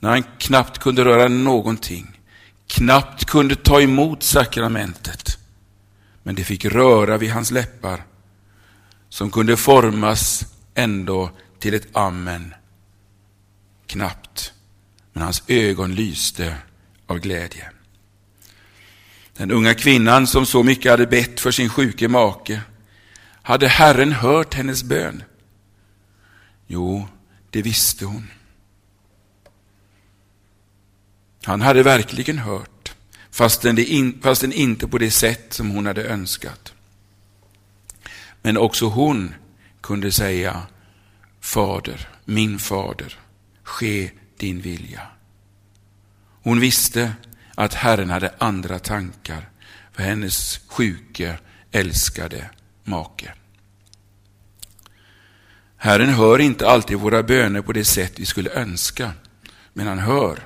[0.00, 2.20] När han knappt kunde röra någonting,
[2.66, 5.38] knappt kunde ta emot sakramentet.
[6.22, 8.04] Men det fick röra vid hans läppar
[9.08, 12.54] som kunde formas ändå till ett amen.
[13.92, 14.52] Knappt,
[15.12, 16.56] men hans ögon lyste
[17.06, 17.70] av glädje.
[19.36, 22.60] Den unga kvinnan som så mycket hade bett för sin sjuke make
[23.42, 25.22] hade Herren hört hennes bön?
[26.66, 27.08] Jo,
[27.50, 28.30] det visste hon.
[31.44, 32.94] Han hade verkligen hört,
[33.30, 36.72] fastän, in, fastän inte på det sätt som hon hade önskat.
[38.42, 39.34] Men också hon
[39.80, 40.62] kunde säga,
[41.40, 43.18] Fader, min fader,
[43.72, 45.06] ske din vilja.
[46.42, 47.12] Hon visste
[47.54, 49.48] att Herren hade andra tankar
[49.92, 51.38] för hennes sjuke,
[51.70, 52.50] älskade
[52.84, 53.34] make.
[55.76, 59.12] Herren hör inte alltid våra böner på det sätt vi skulle önska,
[59.72, 60.38] men han hör.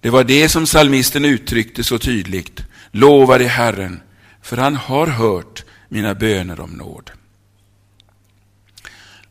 [0.00, 2.64] Det var det som salmisten uttryckte så tydligt.
[2.90, 4.00] Lova dig Herren,
[4.42, 7.10] för han har hört mina böner om nåd.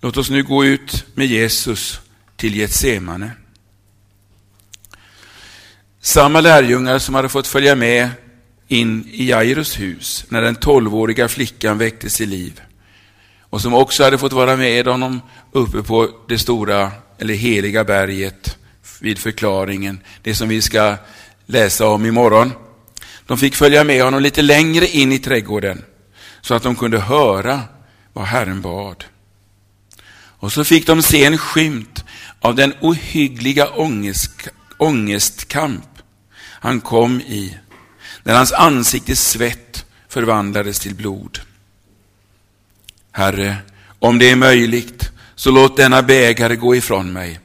[0.03, 1.99] Låt oss nu gå ut med Jesus
[2.35, 3.31] till Getsemane.
[6.01, 8.09] Samma lärjungar som hade fått följa med
[8.67, 12.61] in i Jairus hus när den tolvåriga flickan väcktes i liv
[13.39, 18.57] och som också hade fått vara med honom uppe på det stora eller heliga berget
[18.99, 20.95] vid förklaringen, det som vi ska
[21.45, 22.51] läsa om imorgon.
[23.27, 25.83] De fick följa med honom lite längre in i trädgården
[26.41, 27.61] så att de kunde höra
[28.13, 29.03] vad Herren bad.
[30.43, 32.03] Och så fick de se en skymt
[32.39, 35.89] av den ohyggliga ångest, ångestkamp
[36.39, 37.57] han kom i
[38.23, 41.39] när hans ansiktes svett förvandlades till blod.
[43.11, 43.57] Herre,
[43.99, 47.39] om det är möjligt, så låt denna bägare gå ifrån mig.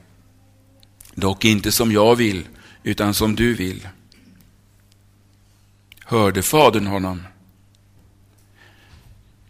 [1.15, 2.49] Dock inte som jag vill,
[2.83, 3.89] utan som du vill.
[6.05, 7.23] Hörde fadern honom?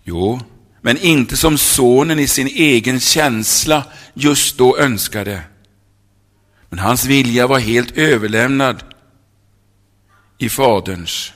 [0.04, 0.40] Jo,
[0.80, 5.42] men inte som sonen i sin egen känsla just då önskade.
[6.68, 8.82] Men hans vilja var helt överlämnad
[10.38, 11.32] i Faderns.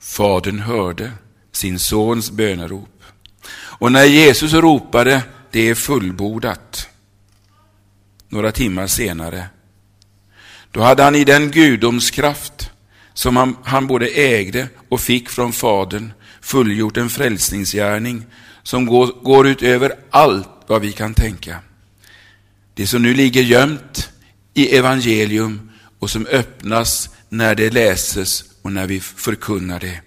[0.00, 1.12] Fadern hörde
[1.52, 3.02] sin sons bönerop.
[3.52, 6.88] Och när Jesus ropade det är fullbordat
[8.28, 9.46] några timmar senare,
[10.70, 12.70] då hade han i den gudomskraft
[13.14, 16.12] som han, han både ägde och fick från Fadern
[16.48, 18.26] fullgjort en frälsningsgärning
[18.62, 21.60] som går, går utöver allt vad vi kan tänka.
[22.74, 24.10] Det som nu ligger gömt
[24.54, 30.00] i evangelium och som öppnas när det läses och när vi förkunnar det.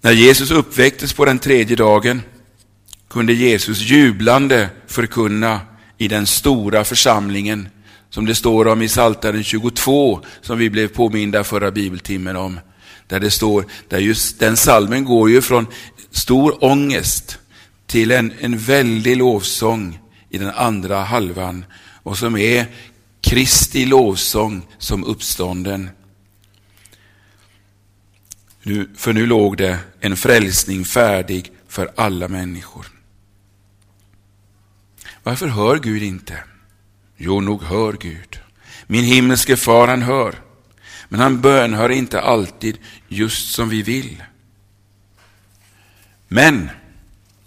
[0.00, 2.22] När Jesus uppväcktes på den tredje dagen
[3.08, 5.60] kunde Jesus jublande förkunna
[5.98, 7.68] i den stora församlingen
[8.10, 12.60] som det står om i Psaltaren 22 som vi blev påminda förra bibeltimmen om.
[13.08, 15.66] Där det står, där just den salmen går ju från
[16.10, 17.38] stor ångest
[17.86, 19.98] till en, en väldig lovsång
[20.30, 21.64] i den andra halvan
[22.02, 22.66] och som är
[23.20, 25.90] Kristi lovsång som uppstånden.
[28.62, 32.86] Nu, för nu låg det en frälsning färdig för alla människor.
[35.22, 36.44] Varför hör Gud inte?
[37.16, 38.40] Jo, nog hör Gud.
[38.86, 40.34] Min himmelske far, han hör.
[41.08, 44.22] Men han bönhör inte alltid just som vi vill.
[46.28, 46.70] Men,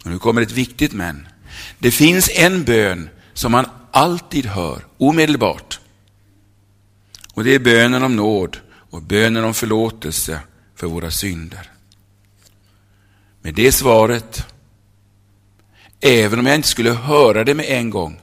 [0.03, 1.27] och nu kommer ett viktigt men.
[1.79, 5.79] Det finns en bön som han alltid hör, omedelbart.
[7.33, 10.39] Och det är bönen om nåd och bönen om förlåtelse
[10.75, 11.71] för våra synder.
[13.41, 14.45] Med det svaret,
[15.99, 18.21] även om jag inte skulle höra det med en gång,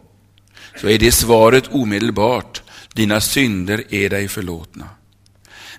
[0.81, 2.63] så är det svaret omedelbart.
[2.93, 4.89] Dina synder är dig förlåtna.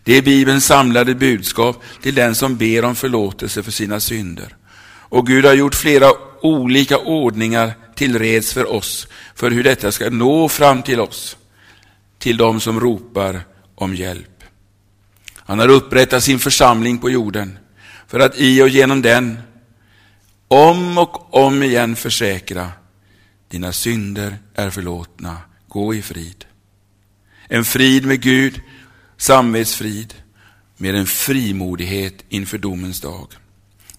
[0.10, 4.56] Det är Bibelns samlade budskap till den som ber om förlåtelse för sina synder.
[4.86, 10.10] Och Gud har gjort flera olika ordningar till reds för oss, för hur detta ska
[10.10, 11.38] nå fram till oss,
[12.20, 13.42] till dem som ropar
[13.76, 14.44] om hjälp.
[15.36, 17.60] Han har upprättat sin församling på jorden
[18.08, 19.40] för att i och genom den
[20.48, 22.72] om och om igen försäkra
[23.50, 26.46] dina synder är förlåtna, gå i frid.
[27.48, 28.62] En frid med Gud,
[29.20, 30.14] samvetsfrid,
[30.78, 33.28] med en frimodighet inför domens dag.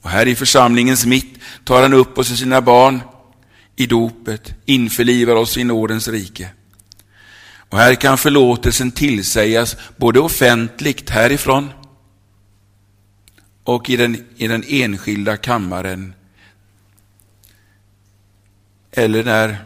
[0.01, 3.01] Och här i församlingens mitt tar han upp oss och sina barn
[3.77, 6.51] i dopet, införlivar oss i nådens rike.
[7.69, 11.71] Och här kan förlåtelsen tillsägas både offentligt härifrån
[13.65, 16.15] och i den, i den enskilda kammaren.
[18.93, 19.59] Eller när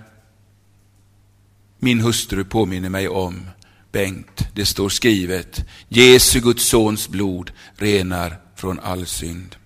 [1.79, 3.51] min hustru påminner mig om
[3.94, 9.57] Bengt, det står skrivet, Jesu Guds sons blod renar från all synd.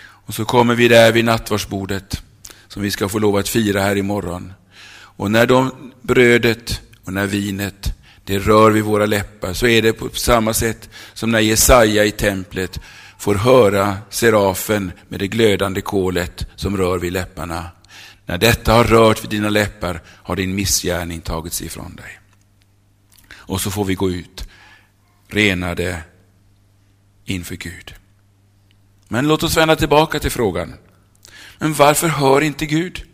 [0.00, 2.22] Och så kommer vi där vid nattvardsbordet
[2.68, 4.52] som vi ska få lov att fira här imorgon.
[4.90, 9.92] Och när de brödet och när vinet det rör vid våra läppar så är det
[9.92, 12.80] på samma sätt som när Jesaja i templet
[13.18, 17.70] får höra serafen med det glödande kolet som rör vid läpparna.
[18.26, 22.18] När detta har rört vid dina läppar har din missgärning tagits ifrån dig.
[23.48, 24.48] Och så får vi gå ut
[25.28, 26.02] renade
[27.24, 27.94] inför Gud.
[29.08, 30.74] Men låt oss vända tillbaka till frågan.
[31.58, 33.04] Men varför hör inte Gud?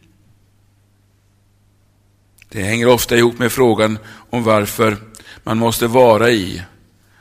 [2.49, 3.99] Det hänger ofta ihop med frågan
[4.31, 4.97] om varför
[5.42, 6.62] man måste vara i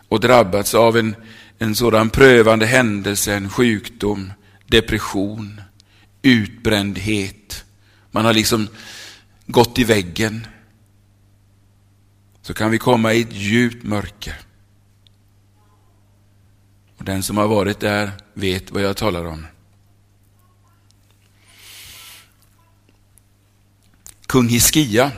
[0.08, 1.15] och drabbats av en,
[1.58, 4.34] en sådan prövande händelse, en sjukdom,
[4.67, 5.62] depression,
[6.21, 7.65] utbrändhet.
[8.12, 8.67] Man har liksom
[9.45, 10.47] gått i väggen.
[12.43, 14.36] Så kan vi komma i ett djupt mörker.
[16.97, 19.45] Och Den som har varit där vet vad jag talar om.
[24.27, 25.12] Kung Hiskia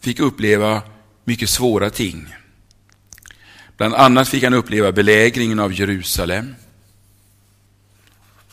[0.00, 0.82] fick uppleva
[1.24, 2.34] mycket svåra ting.
[3.76, 6.54] Bland annat fick han uppleva belägringen av Jerusalem.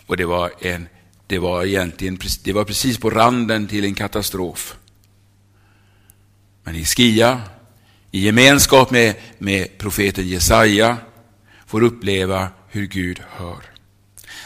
[0.05, 0.88] Och det var, en,
[1.27, 4.77] det var egentligen det var precis på randen till en katastrof.
[6.63, 7.41] Men Hiskia,
[8.12, 10.97] i gemenskap med, med profeten Jesaja,
[11.66, 13.64] får uppleva hur Gud hör.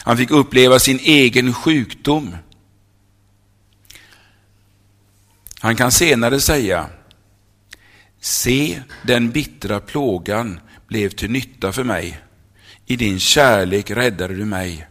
[0.04, 2.36] Han fick uppleva sin egen sjukdom.
[5.60, 6.86] Han kan senare säga,
[8.20, 12.20] se den bittra plågan blev till nytta för mig.
[12.86, 14.86] I din kärlek räddade du mig,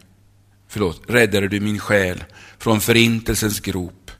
[0.68, 2.24] förlåt, räddade du min själ
[2.58, 4.10] från förintelsens grop,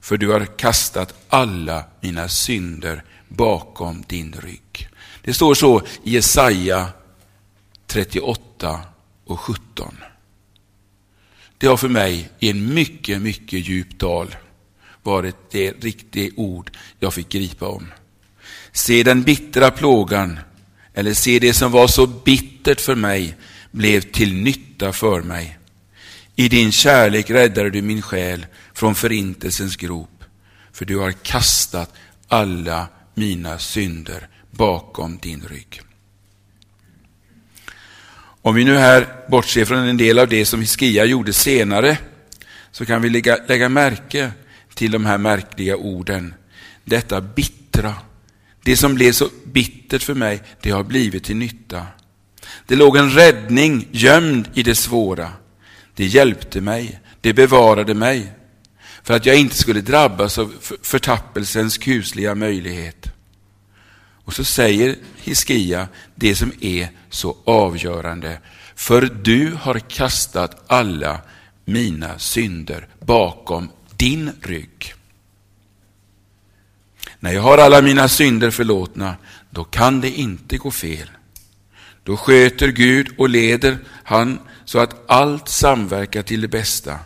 [0.00, 3.04] för du har kastat alla mina synder
[3.36, 4.88] bakom din rygg.
[5.22, 6.88] Det står så i Jesaja
[7.86, 8.80] 38
[9.24, 9.96] och 17.
[11.58, 14.36] Det har för mig i en mycket, mycket djup dal
[15.02, 17.86] varit det riktiga ord jag fick gripa om.
[18.72, 20.38] Se den bittra plågan,
[20.94, 23.36] eller se det som var så bittert för mig,
[23.70, 25.58] blev till nytta för mig.
[26.36, 30.24] I din kärlek räddade du min själ från förintelsens grop,
[30.72, 31.94] för du har kastat
[32.28, 35.80] alla mina synder bakom din rygg.
[38.42, 41.98] Om vi nu här bortser från en del av det som Hiskia gjorde senare,
[42.70, 44.32] så kan vi lägga, lägga märke
[44.74, 46.34] till de här märkliga orden.
[46.84, 47.94] Detta bittra,
[48.62, 51.86] det som blev så bittert för mig, det har blivit till nytta.
[52.66, 55.32] Det låg en räddning gömd i det svåra.
[55.94, 58.32] Det hjälpte mig, det bevarade mig,
[59.02, 63.06] för att jag inte skulle drabbas av förtappelsens kusliga möjlighet.
[64.24, 68.38] Och så säger Hiskia det som är så avgörande.
[68.74, 71.20] För du har kastat alla
[71.64, 74.94] mina synder bakom din rygg.
[77.20, 79.16] När jag har alla mina synder förlåtna,
[79.50, 81.10] då kan det inte gå fel.
[82.04, 86.98] Då sköter Gud och leder han så att allt samverkar till det bästa.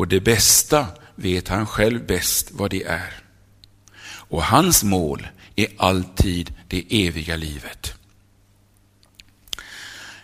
[0.00, 3.14] Och det bästa vet han själv bäst vad det är.
[4.02, 7.94] Och hans mål är alltid det eviga livet.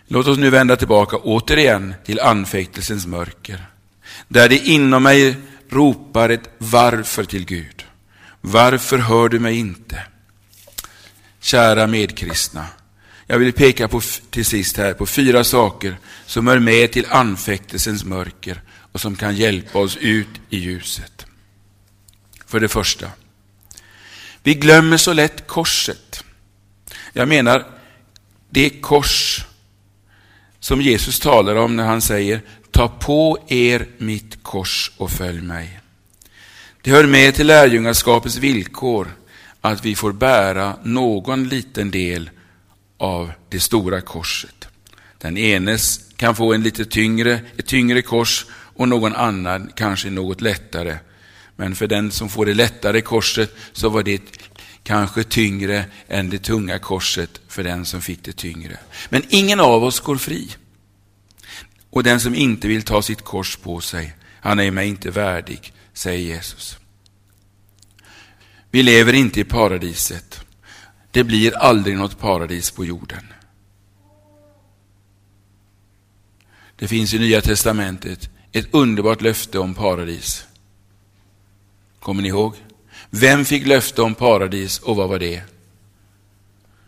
[0.07, 3.67] Låt oss nu vända tillbaka återigen till anfäktelsens mörker.
[4.29, 5.37] Där det inom mig
[5.71, 7.85] ropar ett varför till Gud.
[8.41, 10.03] Varför hör du mig inte?
[11.41, 12.67] Kära medkristna,
[13.27, 14.01] jag vill peka på
[14.31, 15.97] till sist här på fyra saker
[16.27, 18.63] som är med till anfäktelsens mörker
[18.97, 21.27] och som kan hjälpa oss ut i ljuset.
[22.47, 23.11] För det första,
[24.43, 26.25] vi glömmer så lätt korset.
[27.13, 27.65] Jag menar,
[28.51, 29.45] det kors
[30.61, 35.81] som Jesus talar om när han säger ta på er mitt kors och följ mig.
[36.83, 39.09] Det hör med till lärjungaskapets villkor
[39.61, 42.31] att vi får bära någon liten del
[42.99, 44.69] av det stora korset.
[45.19, 50.41] Den enes kan få en lite tyngre, ett tyngre kors och någon annan kanske något
[50.41, 50.99] lättare.
[51.57, 54.23] Men för den som får det lättare korset så var det
[54.83, 58.79] kanske tyngre än det tunga korset för den som fick det tyngre.
[59.09, 60.57] Men ingen av oss går fri.
[61.91, 65.73] Och den som inte vill ta sitt kors på sig, han är mig inte värdig,
[65.93, 66.79] säger Jesus.
[68.71, 70.41] Vi lever inte i paradiset.
[71.11, 73.33] Det blir aldrig något paradis på jorden.
[76.77, 80.47] Det finns i Nya Testamentet ett underbart löfte om paradis.
[82.01, 82.55] Kommer ni ihåg?
[83.11, 85.43] Vem fick löfte om paradis och vad var det?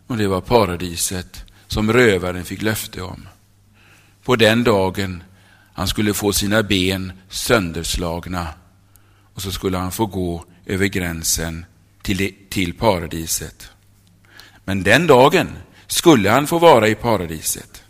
[0.06, 3.28] Och det var paradiset som rövaren fick löfte om.
[4.24, 5.22] På den dagen
[5.72, 8.48] han skulle få sina ben sönderslagna
[9.34, 11.64] och så skulle han få gå över gränsen
[12.02, 13.70] till, till paradiset.
[14.64, 15.48] Men den dagen
[15.86, 17.82] skulle han få vara i paradiset.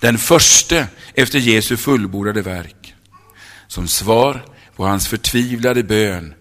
[0.00, 2.79] Den första efter Jesu fullbordade verk.
[3.70, 4.44] Som svar
[4.76, 6.34] på hans förtvivlade bön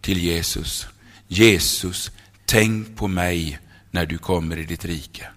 [0.00, 0.86] till Jesus.
[1.28, 2.10] Jesus,
[2.44, 3.58] tänk på mig
[3.90, 5.28] när du kommer i ditt rike.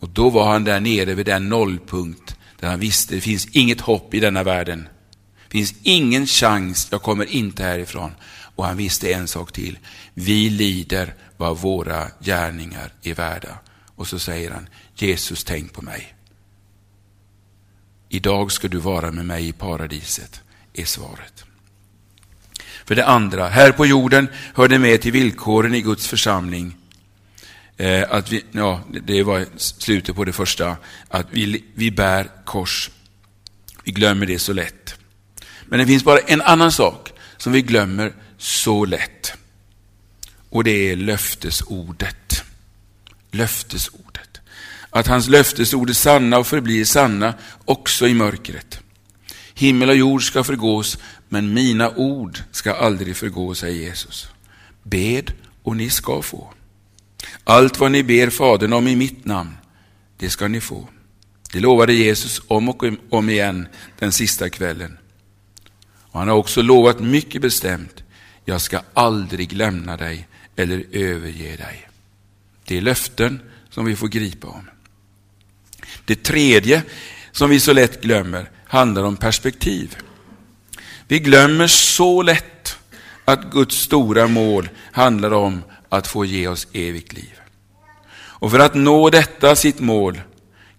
[0.00, 3.80] Och då var han där nere vid den nollpunkt där han visste det finns inget
[3.80, 4.88] hopp i denna världen.
[5.44, 8.10] Det finns ingen chans, jag kommer inte härifrån.
[8.56, 9.78] Och han visste en sak till.
[10.14, 13.58] Vi lider vad våra gärningar är värda.
[13.94, 16.15] Och så säger han, Jesus tänk på mig.
[18.08, 20.40] Idag ska du vara med mig i paradiset,
[20.74, 21.44] är svaret.
[22.84, 26.76] För det andra, här på jorden hör det med till villkoren i Guds församling.
[27.76, 30.76] Eh, att vi, ja, det var slutet på det första,
[31.08, 32.90] att vi, vi bär kors.
[33.84, 34.94] Vi glömmer det så lätt.
[35.64, 39.32] Men det finns bara en annan sak som vi glömmer så lätt.
[40.50, 42.44] Och det är löftesordet.
[43.30, 44.05] Löftesordet.
[44.96, 47.34] Att hans löftesord är sanna och förblir sanna
[47.64, 48.80] också i mörkret.
[49.54, 54.28] Himmel och jord ska förgås, men mina ord ska aldrig förgå, säger Jesus.
[54.82, 55.32] Bed
[55.62, 56.52] och ni ska få.
[57.44, 59.56] Allt vad ni ber Fadern om i mitt namn,
[60.16, 60.88] det ska ni få.
[61.52, 63.68] Det lovade Jesus om och om igen
[63.98, 64.98] den sista kvällen.
[66.00, 68.02] Och han har också lovat mycket bestämt,
[68.44, 71.88] jag ska aldrig lämna dig eller överge dig.
[72.64, 73.40] Det är löften
[73.70, 74.64] som vi får gripa om.
[76.04, 76.82] Det tredje
[77.32, 79.96] som vi så lätt glömmer handlar om perspektiv.
[81.08, 82.78] Vi glömmer så lätt
[83.24, 87.40] att Guds stora mål handlar om att få ge oss evigt liv.
[88.38, 90.20] Och för att nå detta sitt mål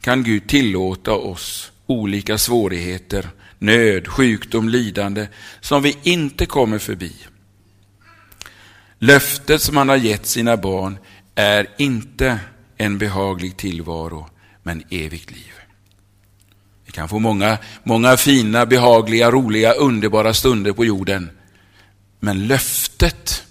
[0.01, 3.29] kan Gud tillåta oss olika svårigheter
[3.59, 5.27] nöd, sjukdom, lidande
[5.61, 7.13] som vi inte kommer förbi.
[8.99, 10.97] Löftet som han har gett sina barn
[11.35, 12.39] är inte
[12.77, 14.29] en behaglig tillvaro,
[14.67, 15.53] men evigt liv.
[16.85, 21.29] Vi kan få många, många fina, behagliga, roliga, underbara stunder på jorden.
[22.19, 23.43] Men löftet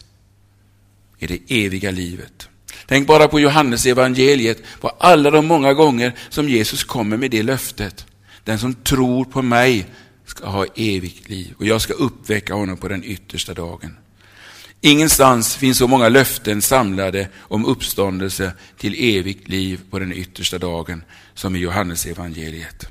[1.19, 2.49] är det eviga livet.
[2.87, 7.43] Tänk bara på Johannes evangeliet, på alla de många gånger som Jesus kommer med det
[7.43, 8.07] löftet.
[8.45, 9.87] Den som tror på mig
[10.25, 13.97] ska ha evigt liv och jag ska uppväcka honom på den yttersta dagen.
[14.87, 21.05] Ingenstans finns så många löften samlade om uppståndelse till evigt liv på den yttersta dagen
[21.35, 22.89] som i Johannes evangeliet.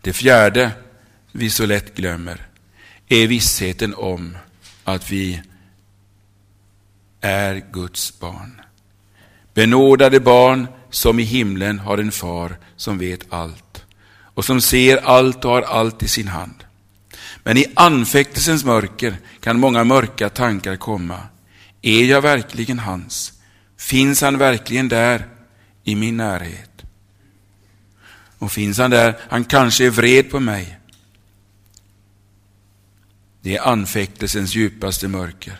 [0.00, 0.70] Det fjärde
[1.32, 2.46] vi så lätt glömmer
[3.08, 4.36] är vissheten om
[4.84, 5.42] att vi
[7.20, 8.60] är Guds barn.
[9.54, 13.84] Benådade barn som i himlen har en far som vet allt
[14.20, 16.64] och som ser allt och har allt i sin hand.
[17.42, 21.20] Men i anfäktelsens mörker kan många mörka tankar komma.
[21.82, 23.32] Är jag verkligen hans?
[23.76, 25.26] Finns han verkligen där
[25.84, 26.82] i min närhet?
[28.38, 30.78] Och finns han där, han kanske är vred på mig.
[33.40, 35.56] Det är anfäktelsens djupaste mörker.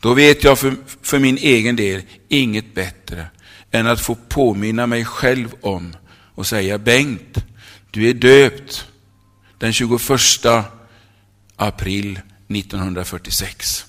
[0.00, 3.26] Då vet jag för, för min egen del inget bättre
[3.70, 5.96] än att få påminna mig själv om
[6.34, 7.44] och säga Bengt,
[7.90, 8.86] du är döpt
[9.58, 10.00] den 21
[11.56, 13.86] april 1946.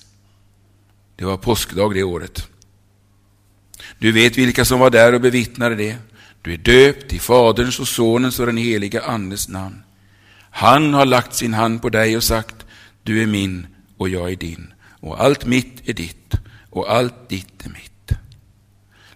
[1.16, 2.48] Det var påskdag det året.
[3.98, 5.96] Du vet vilka som var där och bevittnade det.
[6.42, 9.82] Du är döpt i Faderns och Sonens och den heliga Andes namn.
[10.50, 12.56] Han har lagt sin hand på dig och sagt,
[13.02, 13.66] du är min
[13.96, 16.34] och jag är din, och allt mitt är ditt,
[16.70, 18.12] och allt ditt är mitt.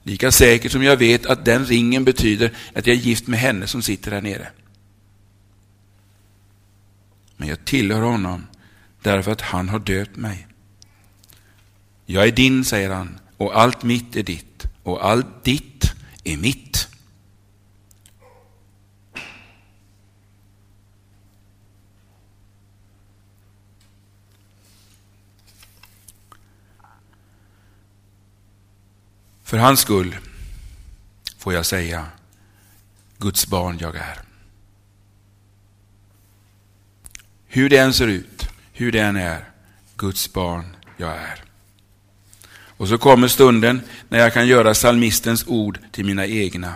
[0.02, 3.66] Lika säkert som jag vet att den ringen betyder att jag är gift med henne
[3.66, 4.48] som sitter här nere.
[7.44, 8.46] Men jag tillhör honom
[9.02, 10.46] därför att han har döpt mig.
[12.06, 16.88] Jag är din, säger han, och allt mitt är ditt, och allt ditt är mitt.
[29.42, 30.16] För hans skull
[31.38, 32.06] får jag säga,
[33.18, 34.23] Guds barn jag är.
[37.54, 39.44] Hur det än ser ut, hur det än är,
[39.96, 41.42] Guds barn jag är.
[42.76, 46.74] Och så kommer stunden när jag kan göra salmistens ord till mina egna.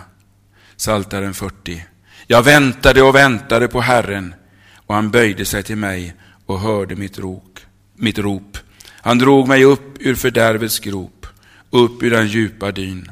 [0.75, 1.85] Saltaren 40.
[2.27, 4.33] Jag väntade och väntade på Herren
[4.75, 6.13] och han böjde sig till mig
[6.45, 7.59] och hörde mitt, rok,
[7.95, 8.57] mitt rop.
[8.87, 11.27] Han drog mig upp ur fördärvets grop,
[11.69, 13.11] upp ur den djupa dyn.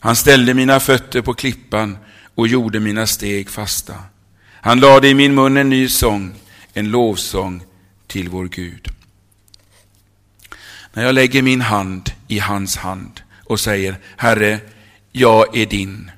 [0.00, 1.98] Han ställde mina fötter på klippan
[2.34, 3.94] och gjorde mina steg fasta.
[4.52, 6.34] Han lade i min mun en ny sång,
[6.78, 7.62] en lovsång
[8.06, 8.88] till vår Gud.
[10.92, 14.60] När jag lägger min hand i hans hand och säger Herre,
[15.12, 16.10] jag är din,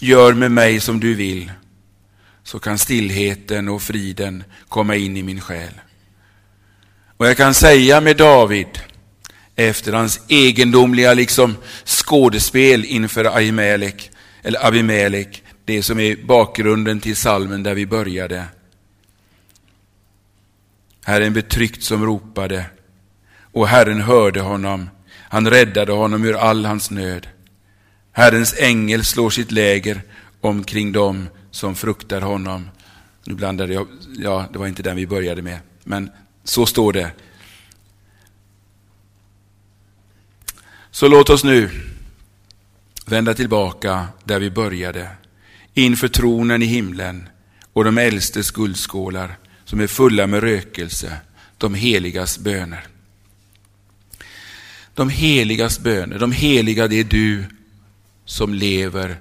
[0.00, 1.52] gör med mig som du vill,
[2.42, 5.80] så kan stillheten och friden komma in i min själ.
[7.16, 8.78] Och jag kan säga med David,
[9.56, 14.10] efter hans egendomliga liksom skådespel inför Ahimelek,
[14.42, 18.44] eller Abimelek, det som är bakgrunden till salmen där vi började.
[21.04, 22.66] Herren betryckt som ropade
[23.52, 24.90] och Herren hörde honom.
[25.12, 27.28] Han räddade honom ur all hans nöd.
[28.12, 30.02] Herrens ängel slår sitt läger
[30.40, 32.70] omkring dem som fruktar honom.
[33.24, 33.86] Nu blandade jag,
[34.16, 36.10] ja det var inte den vi började med, men
[36.44, 37.10] så står det.
[40.90, 41.70] Så låt oss nu
[43.06, 45.08] vända tillbaka där vi började,
[45.74, 47.28] inför tronen i himlen
[47.72, 51.16] och de äldstes guldskålar som är fulla med rökelse,
[51.58, 52.86] de heligas böner.
[54.94, 57.44] De heligas böner, de heliga det är du
[58.24, 59.16] som lever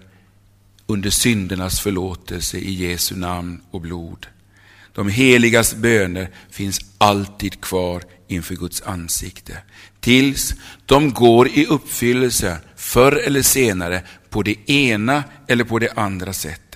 [0.87, 4.27] under syndernas förlåtelse i Jesu namn och blod.
[4.93, 9.57] De heligas böner finns alltid kvar inför Guds ansikte.
[9.99, 10.53] Tills
[10.85, 16.72] de går i uppfyllelse förr eller senare på det ena eller på det andra sättet.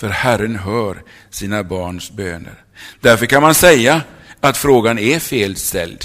[0.00, 2.64] För Herren hör sina barns böner.
[3.00, 4.02] Därför kan man säga
[4.40, 6.04] att frågan är felställd.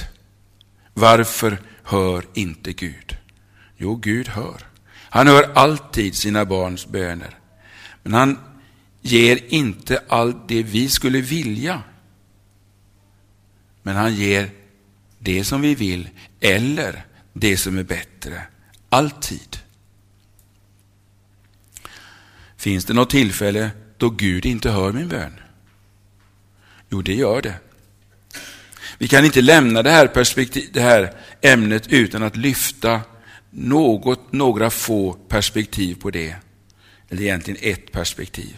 [0.94, 3.18] Varför hör inte Gud?
[3.78, 4.68] Jo, Gud hör.
[5.10, 7.40] Han hör alltid sina barns böner.
[8.04, 8.40] Men han
[9.02, 11.84] ger inte allt det vi skulle vilja.
[13.84, 14.50] Men han ger
[15.20, 18.42] det som vi vill eller det som är bättre.
[18.90, 19.58] Alltid.
[22.58, 25.40] Finns det något tillfälle då Gud inte hör min bön?
[26.90, 27.56] Jo, det gör det.
[28.98, 33.02] Vi kan inte lämna det här, perspektiv, det här ämnet utan att lyfta
[33.50, 36.36] något, några få perspektiv på det.
[37.10, 38.58] Eller egentligen ett perspektiv.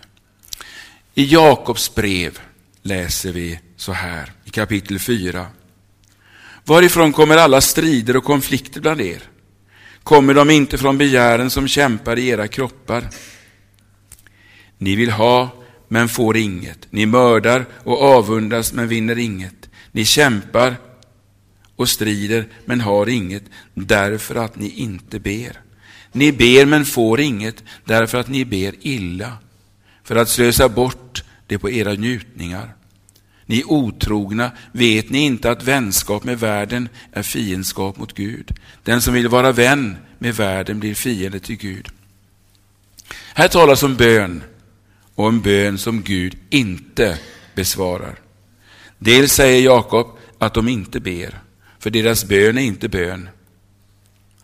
[1.13, 2.39] I Jakobs brev
[2.81, 5.47] läser vi så här i kapitel 4.
[6.65, 9.23] Varifrån kommer alla strider och konflikter bland er?
[10.03, 13.09] Kommer de inte från begären som kämpar i era kroppar?
[14.77, 15.49] Ni vill ha,
[15.87, 16.87] men får inget.
[16.89, 19.69] Ni mördar och avundas, men vinner inget.
[19.91, 20.75] Ni kämpar
[21.75, 25.61] och strider, men har inget, därför att ni inte ber.
[26.11, 29.37] Ni ber, men får inget, därför att ni ber illa,
[30.03, 32.73] för att slösa bort det på era njutningar.
[33.45, 38.53] Ni otrogna, vet ni inte att vänskap med världen är fiendskap mot Gud?
[38.83, 41.87] Den som vill vara vän med världen blir fiende till Gud.
[43.33, 44.43] Här talas om bön
[45.17, 47.19] och en bön som Gud inte
[47.55, 48.19] besvarar.
[48.97, 51.39] Dels säger Jakob att de inte ber,
[51.79, 53.29] för deras bön är inte bön.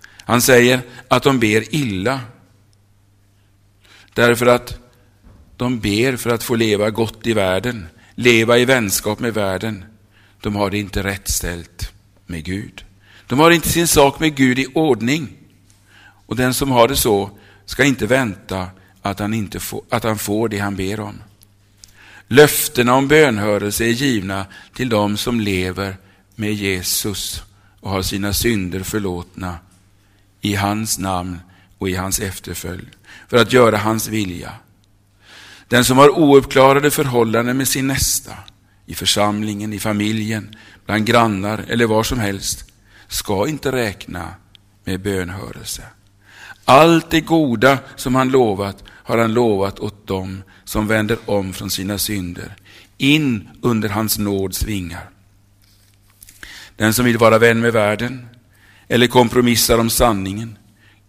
[0.01, 2.19] Han säger att de ber illa,
[4.13, 4.79] därför att
[5.57, 9.85] de ber för att få leva gott i världen, leva i vänskap med världen.
[10.41, 11.93] De har det inte rätt ställt
[12.25, 12.85] med Gud.
[13.27, 15.37] De har inte sin sak med Gud i ordning.
[16.25, 17.29] Och den som har det så
[17.65, 18.67] ska inte vänta
[19.03, 21.21] att han, inte får, att han får det han ber om.
[22.27, 25.97] Löftena om bönhörelse är givna till dem som lever
[26.35, 27.43] med Jesus
[27.79, 29.57] och har sina synder förlåtna
[30.41, 31.39] i hans namn
[31.77, 32.89] och i hans efterföljd
[33.29, 34.53] för att göra hans vilja.
[35.67, 38.33] Den som har ouppklarade förhållanden med sin nästa,
[38.85, 42.71] i församlingen, i familjen, bland grannar eller var som helst,
[43.07, 44.33] ska inte räkna
[44.83, 45.83] med bönhörelse.
[46.65, 51.69] Allt det goda som han lovat har han lovat åt dem som vänder om från
[51.69, 52.55] sina synder,
[52.97, 55.09] in under hans nåds vingar.
[56.75, 58.25] Den som vill vara vän med världen
[58.87, 60.57] eller kompromissar om sanningen,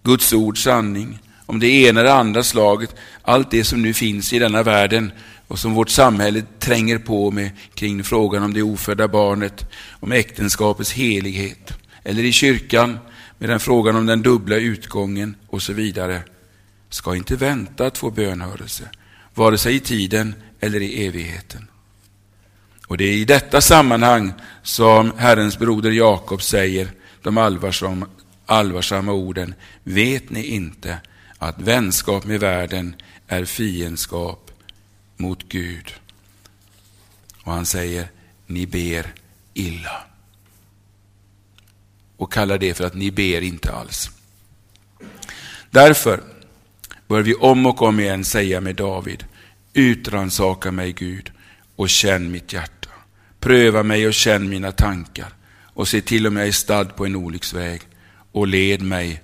[0.02, 4.38] Guds ords sanning, om det ena eller andra slaget, allt det som nu finns i
[4.38, 5.12] denna världen
[5.48, 10.92] och som vårt samhälle tränger på med kring frågan om det ofödda barnet, om äktenskapets
[10.92, 11.72] helighet,
[12.04, 12.98] eller i kyrkan
[13.44, 16.22] med den frågan om den dubbla utgången och så vidare,
[16.90, 18.90] ska inte vänta att få bönhörelse,
[19.34, 21.68] vare sig i tiden eller i evigheten.
[22.86, 24.32] Och det är i detta sammanhang
[24.62, 26.92] som Herrens broder Jakob säger
[27.22, 28.06] de allvarsamma,
[28.46, 30.98] allvarsamma orden, vet ni inte
[31.38, 32.96] att vänskap med världen
[33.28, 34.50] är fiendskap
[35.16, 35.94] mot Gud.
[37.42, 38.08] Och han säger,
[38.46, 39.06] ni ber
[39.54, 40.13] illa.
[42.24, 44.10] Och kallar det för att ni ber inte alls.
[45.70, 46.22] Därför
[47.08, 49.24] bör vi om och om igen säga med David,
[49.72, 51.32] utransaka mig Gud
[51.76, 52.90] och känn mitt hjärta.
[53.40, 55.28] Pröva mig och känn mina tankar
[55.62, 57.82] och se till om jag är stad på en olycksväg
[58.32, 59.22] och led mig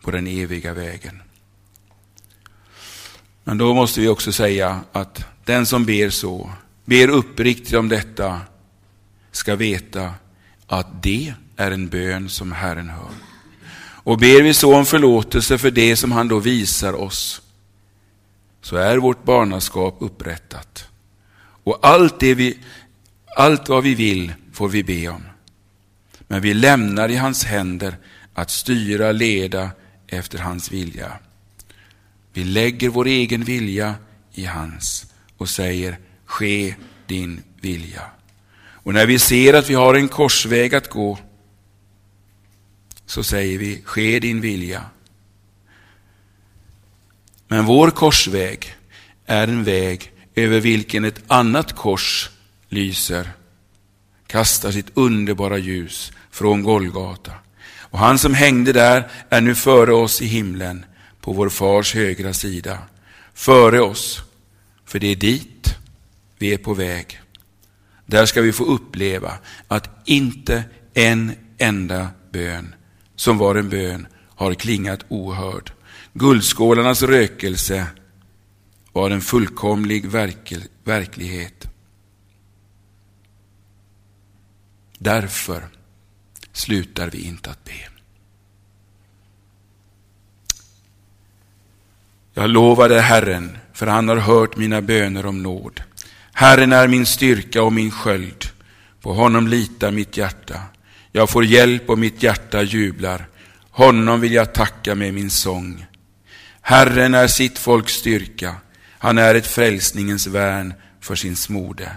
[0.00, 1.22] på den eviga vägen.
[3.44, 6.50] Men då måste vi också säga att den som ber så,
[6.84, 8.40] ber uppriktigt om detta,
[9.32, 10.14] ska veta
[10.66, 13.10] att det är en bön som Herren hör.
[14.02, 17.42] Och ber vi så om förlåtelse för det som han då visar oss,
[18.62, 20.88] så är vårt barnaskap upprättat.
[21.64, 22.58] Och allt, det vi,
[23.36, 25.22] allt vad vi vill får vi be om.
[26.28, 27.96] Men vi lämnar i hans händer
[28.34, 29.70] att styra, leda
[30.06, 31.12] efter hans vilja.
[32.32, 33.94] Vi lägger vår egen vilja
[34.32, 35.06] i hans
[35.36, 36.74] och säger ske
[37.06, 38.02] din vilja.
[38.82, 41.18] Och när vi ser att vi har en korsväg att gå
[43.10, 44.84] så säger vi ske din vilja.
[47.48, 48.74] Men vår korsväg
[49.26, 52.30] är en väg över vilken ett annat kors
[52.68, 53.30] lyser,
[54.26, 57.32] kastar sitt underbara ljus från Golgata.
[57.78, 60.84] Och han som hängde där är nu före oss i himlen
[61.20, 62.78] på vår fars högra sida.
[63.34, 64.22] Före oss,
[64.84, 65.74] för det är dit
[66.38, 67.20] vi är på väg.
[68.06, 69.32] Där ska vi få uppleva
[69.68, 72.74] att inte en enda bön
[73.20, 75.72] som var en bön har klingat ohörd.
[76.12, 77.86] Guldskålarnas rökelse
[78.92, 80.06] var en fullkomlig
[80.84, 81.68] verklighet.
[84.98, 85.68] Därför
[86.52, 87.88] slutar vi inte att be.
[92.34, 95.82] Jag lovade Herren, för han har hört mina böner om nåd.
[96.32, 98.44] Herren är min styrka och min sköld.
[99.00, 100.60] På honom litar mitt hjärta.
[101.12, 103.26] Jag får hjälp och mitt hjärta jublar.
[103.70, 105.86] Honom vill jag tacka med min sång.
[106.60, 108.56] Herren är sitt folks styrka.
[108.98, 111.92] Han är ett frälsningens värn för sin smorde.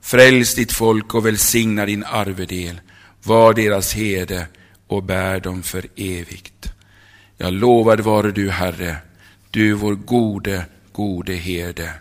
[0.00, 2.80] Fräls ditt folk och välsigna din arvedel.
[3.22, 4.46] Var deras hede
[4.86, 6.72] och bär dem för evigt.
[7.36, 8.96] Jag lovad vare du, Herre,
[9.50, 11.92] du vår gode, gode herde,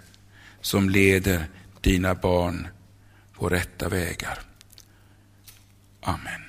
[0.62, 1.46] som leder
[1.82, 2.68] dina barn
[3.34, 4.40] på rätta vägar.
[6.02, 6.45] Amen.